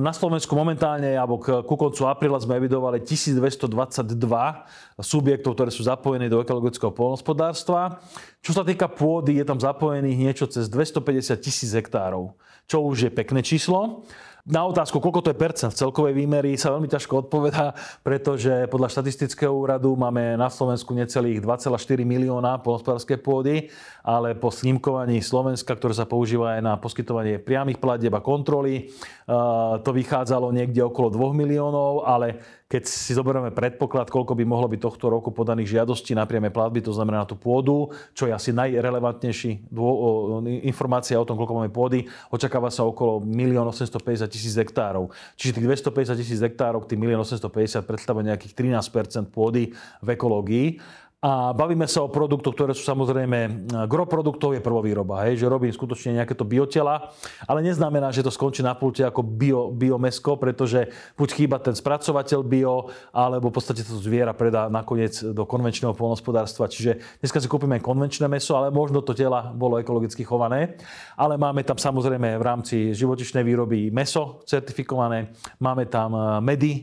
na 0.04 0.12
Slovensku 0.12 0.52
momentálne, 0.52 1.16
alebo 1.16 1.40
ku 1.40 1.76
koncu 1.80 2.12
apríla 2.12 2.36
sme 2.44 2.60
evidovali 2.60 3.00
1222 3.00 3.72
subjektov, 5.00 5.56
ktoré 5.56 5.72
sú 5.72 5.88
zapojení 5.88 6.28
do 6.28 6.44
ekologického 6.44 6.92
polnospodárstva. 6.92 8.04
Čo 8.44 8.52
sa 8.52 8.68
týka 8.68 8.92
pôdy, 8.92 9.40
je 9.40 9.48
tam 9.48 9.64
zapojených 9.64 10.18
niečo 10.20 10.46
cez 10.52 10.68
250 10.68 11.40
tisíc 11.40 11.72
hektárov, 11.72 12.36
čo 12.68 12.84
už 12.84 13.08
je 13.08 13.12
pekné 13.16 13.40
číslo. 13.40 14.04
Na 14.50 14.66
otázku, 14.66 14.98
koľko 14.98 15.22
to 15.22 15.30
je 15.30 15.38
percent 15.38 15.70
v 15.70 15.80
celkovej 15.86 16.14
výmery, 16.18 16.58
sa 16.58 16.74
veľmi 16.74 16.90
ťažko 16.90 17.30
odpovedá, 17.30 17.78
pretože 18.02 18.66
podľa 18.74 18.90
štatistického 18.90 19.54
úradu 19.54 19.94
máme 19.94 20.34
na 20.34 20.50
Slovensku 20.50 20.98
necelých 20.98 21.46
2,4 21.46 21.78
milióna 22.02 22.58
polnospodárskej 22.66 23.22
pôdy, 23.22 23.70
ale 24.02 24.34
po 24.34 24.50
snímkovaní 24.50 25.22
Slovenska, 25.22 25.78
ktoré 25.78 25.94
sa 25.94 26.10
používa 26.10 26.58
aj 26.58 26.62
na 26.66 26.74
poskytovanie 26.74 27.38
priamých 27.38 27.78
platieb 27.78 28.18
a 28.18 28.26
kontroly, 28.26 28.90
to 29.86 29.92
vychádzalo 29.94 30.50
niekde 30.50 30.82
okolo 30.82 31.14
2 31.14 31.38
miliónov, 31.38 32.10
ale 32.10 32.42
keď 32.72 32.88
si 32.88 33.12
zoberieme 33.12 33.52
predpoklad, 33.52 34.08
koľko 34.08 34.32
by 34.32 34.48
mohlo 34.48 34.72
byť 34.72 34.80
tohto 34.80 35.12
roku 35.12 35.36
podaných 35.36 35.76
žiadostí 35.76 36.16
na 36.16 36.24
priame 36.24 36.48
platby, 36.56 36.80
to 36.80 36.96
znamená 36.96 37.28
na 37.28 37.28
tú 37.28 37.36
pôdu, 37.36 37.92
čo 38.16 38.32
je 38.32 38.32
asi 38.32 38.56
najrelevantnejší 38.56 39.68
informácia 40.64 41.20
o 41.20 41.28
tom, 41.28 41.36
koľko 41.36 41.60
máme 41.60 41.68
pôdy, 41.68 42.08
očakáva 42.32 42.72
sa 42.72 42.88
okolo 42.88 43.20
1 43.28 43.60
850 43.60 44.24
tisíc 44.32 44.56
hektárov. 44.56 45.12
Čiže 45.36 45.60
tých 45.60 45.68
250 45.84 46.16
tisíc 46.16 46.40
hektárov, 46.40 46.88
tých 46.88 46.96
1 46.96 47.12
850 47.20 47.84
predstavuje 47.84 48.24
nejakých 48.32 48.56
13% 48.56 49.36
pôdy 49.36 49.76
v 50.00 50.08
ekológii. 50.16 50.80
A 51.22 51.54
bavíme 51.54 51.86
sa 51.86 52.02
o 52.02 52.10
produktoch, 52.10 52.58
ktoré 52.58 52.74
sú 52.74 52.82
samozrejme, 52.82 53.70
gro 53.86 54.10
produktov 54.10 54.58
je 54.58 54.62
prvovýroba, 54.66 55.30
hej, 55.30 55.38
že 55.38 55.54
robím 55.54 55.70
skutočne 55.70 56.18
nejaké 56.18 56.34
to 56.34 56.50
biotela, 56.50 57.14
ale 57.46 57.62
neznamená, 57.62 58.10
že 58.10 58.26
to 58.26 58.34
skončí 58.34 58.66
na 58.66 58.74
pulte 58.74 59.06
ako 59.06 59.22
bio, 59.22 59.70
biomesko, 59.70 60.42
pretože 60.42 60.90
buď 61.14 61.30
chýba 61.30 61.62
ten 61.62 61.78
spracovateľ 61.78 62.42
bio, 62.42 62.90
alebo 63.14 63.54
v 63.54 63.56
podstate 63.62 63.86
to 63.86 64.02
zviera 64.02 64.34
predá 64.34 64.66
nakoniec 64.66 65.14
do 65.22 65.46
konvenčného 65.46 65.94
polnospodárstva. 65.94 66.66
Čiže 66.66 67.22
dneska 67.22 67.38
si 67.38 67.46
kúpime 67.46 67.78
konvenčné 67.78 68.26
meso, 68.26 68.58
ale 68.58 68.74
možno 68.74 69.06
to 69.06 69.14
tela 69.14 69.54
bolo 69.54 69.78
ekologicky 69.78 70.26
chované. 70.26 70.74
Ale 71.22 71.38
máme 71.38 71.62
tam 71.62 71.78
samozrejme 71.78 72.34
v 72.34 72.44
rámci 72.44 72.98
živočišnej 72.98 73.46
výroby 73.46 73.94
meso 73.94 74.42
certifikované, 74.50 75.38
máme 75.62 75.86
tam 75.86 76.18
eh, 76.18 76.22
medy, 76.42 76.74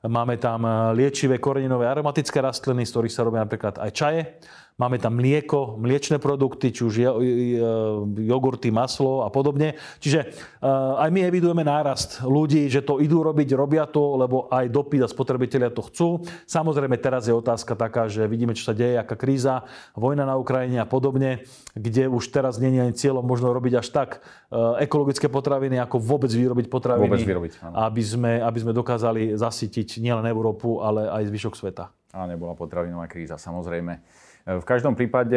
Máme 0.00 0.40
tam 0.40 0.64
eh, 0.64 0.72
liečivé 0.96 1.36
koreninové 1.36 1.84
aromatické 1.84 2.40
rastliny, 2.40 2.88
z 2.88 2.92
ktorých 2.96 3.12
sa 3.12 3.20
robia 3.20 3.44
napríklad 3.44 3.76
aj 3.76 3.90
čaje. 3.92 4.20
Máme 4.80 4.96
tam 4.96 5.20
mlieko, 5.20 5.76
mliečne 5.76 6.16
produkty, 6.16 6.72
či 6.72 6.88
už 6.88 6.94
jogurty, 8.16 8.72
maslo 8.72 9.20
a 9.20 9.28
podobne. 9.28 9.76
Čiže 10.00 10.20
eh, 10.24 11.04
aj 11.04 11.12
my 11.12 11.20
evidujeme 11.28 11.60
nárast 11.60 12.24
ľudí, 12.24 12.64
že 12.72 12.80
to 12.80 12.96
idú 12.96 13.20
robiť, 13.20 13.52
robia 13.52 13.84
to, 13.84 14.16
lebo 14.16 14.48
aj 14.48 14.72
dopyt 14.72 15.04
a 15.04 15.08
spotrebitelia 15.12 15.68
to 15.68 15.84
chcú. 15.84 16.24
Samozrejme, 16.48 16.96
teraz 16.96 17.28
je 17.28 17.36
otázka 17.36 17.76
taká, 17.76 18.08
že 18.08 18.24
vidíme, 18.24 18.56
čo 18.56 18.72
sa 18.72 18.74
deje, 18.74 18.96
aká 18.96 19.20
kríza, 19.20 19.68
vojna 19.92 20.24
na 20.24 20.40
Ukrajine 20.40 20.80
a 20.80 20.88
podobne, 20.88 21.44
kde 21.76 22.08
už 22.08 22.32
teraz 22.32 22.56
nie 22.56 22.72
je 22.72 22.80
ani 22.80 22.94
cieľom 22.96 23.24
možno 23.26 23.52
robiť 23.52 23.84
až 23.84 23.92
tak 23.92 24.10
eh, 24.24 24.88
ekologické 24.88 25.28
potraviny, 25.28 25.76
ako 25.76 26.00
vôbec 26.00 26.32
vyrobiť 26.32 26.72
potraviny, 26.72 27.04
vôbec 27.04 27.20
vyrobiť, 27.28 27.52
aby, 27.68 28.00
sme, 28.00 28.32
aby 28.40 28.58
sme 28.64 28.72
dokázali 28.72 29.36
zasytiť 29.36 30.00
nielen 30.00 30.24
Európu, 30.24 30.80
ale 30.80 31.12
aj 31.12 31.28
zvyšok 31.28 31.52
sveta. 31.52 31.92
A 32.10 32.26
nebola 32.26 32.56
potravinová 32.56 33.06
kríza, 33.06 33.38
samozrejme. 33.38 34.02
V 34.48 34.64
každom 34.64 34.96
prípade 34.96 35.36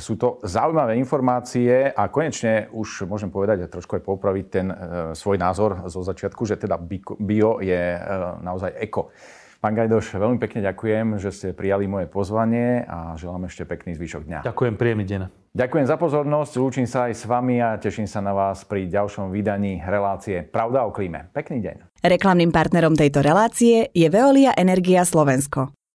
sú 0.00 0.16
to 0.16 0.40
zaujímavé 0.40 0.96
informácie 0.96 1.92
a 1.92 2.08
konečne 2.08 2.72
už 2.72 3.04
môžem 3.04 3.28
povedať 3.28 3.64
a 3.64 3.70
trošku 3.70 4.00
aj 4.00 4.02
popraviť 4.08 4.46
ten 4.48 4.66
e, 4.72 4.76
svoj 5.12 5.36
názor 5.36 5.84
zo 5.84 6.00
začiatku, 6.00 6.48
že 6.48 6.56
teda 6.56 6.80
bio 7.20 7.60
je 7.60 7.82
e, 7.94 8.00
naozaj 8.40 8.72
eko. 8.80 9.12
Pán 9.58 9.74
Gajdoš, 9.74 10.14
veľmi 10.14 10.38
pekne 10.38 10.62
ďakujem, 10.70 11.18
že 11.18 11.34
ste 11.34 11.48
prijali 11.50 11.90
moje 11.90 12.06
pozvanie 12.06 12.86
a 12.86 13.18
želám 13.18 13.50
ešte 13.50 13.66
pekný 13.66 13.98
zvyšok 13.98 14.22
dňa. 14.24 14.38
Ďakujem, 14.46 14.74
príjemný 14.78 15.04
deň. 15.04 15.20
Ďakujem 15.50 15.86
za 15.90 15.96
pozornosť, 15.98 16.52
lúčim 16.62 16.86
sa 16.86 17.10
aj 17.10 17.18
s 17.18 17.24
vami 17.26 17.58
a 17.58 17.74
teším 17.74 18.06
sa 18.06 18.22
na 18.22 18.30
vás 18.30 18.62
pri 18.62 18.86
ďalšom 18.86 19.34
vydaní 19.34 19.82
relácie 19.82 20.46
Pravda 20.46 20.86
o 20.86 20.94
klíme. 20.94 21.34
Pekný 21.34 21.58
deň. 21.58 21.76
Reklamným 22.06 22.54
partnerom 22.54 22.94
tejto 22.94 23.18
relácie 23.18 23.90
je 23.90 24.06
Veolia 24.06 24.54
Energia 24.54 25.02
Slovensko. 25.02 25.77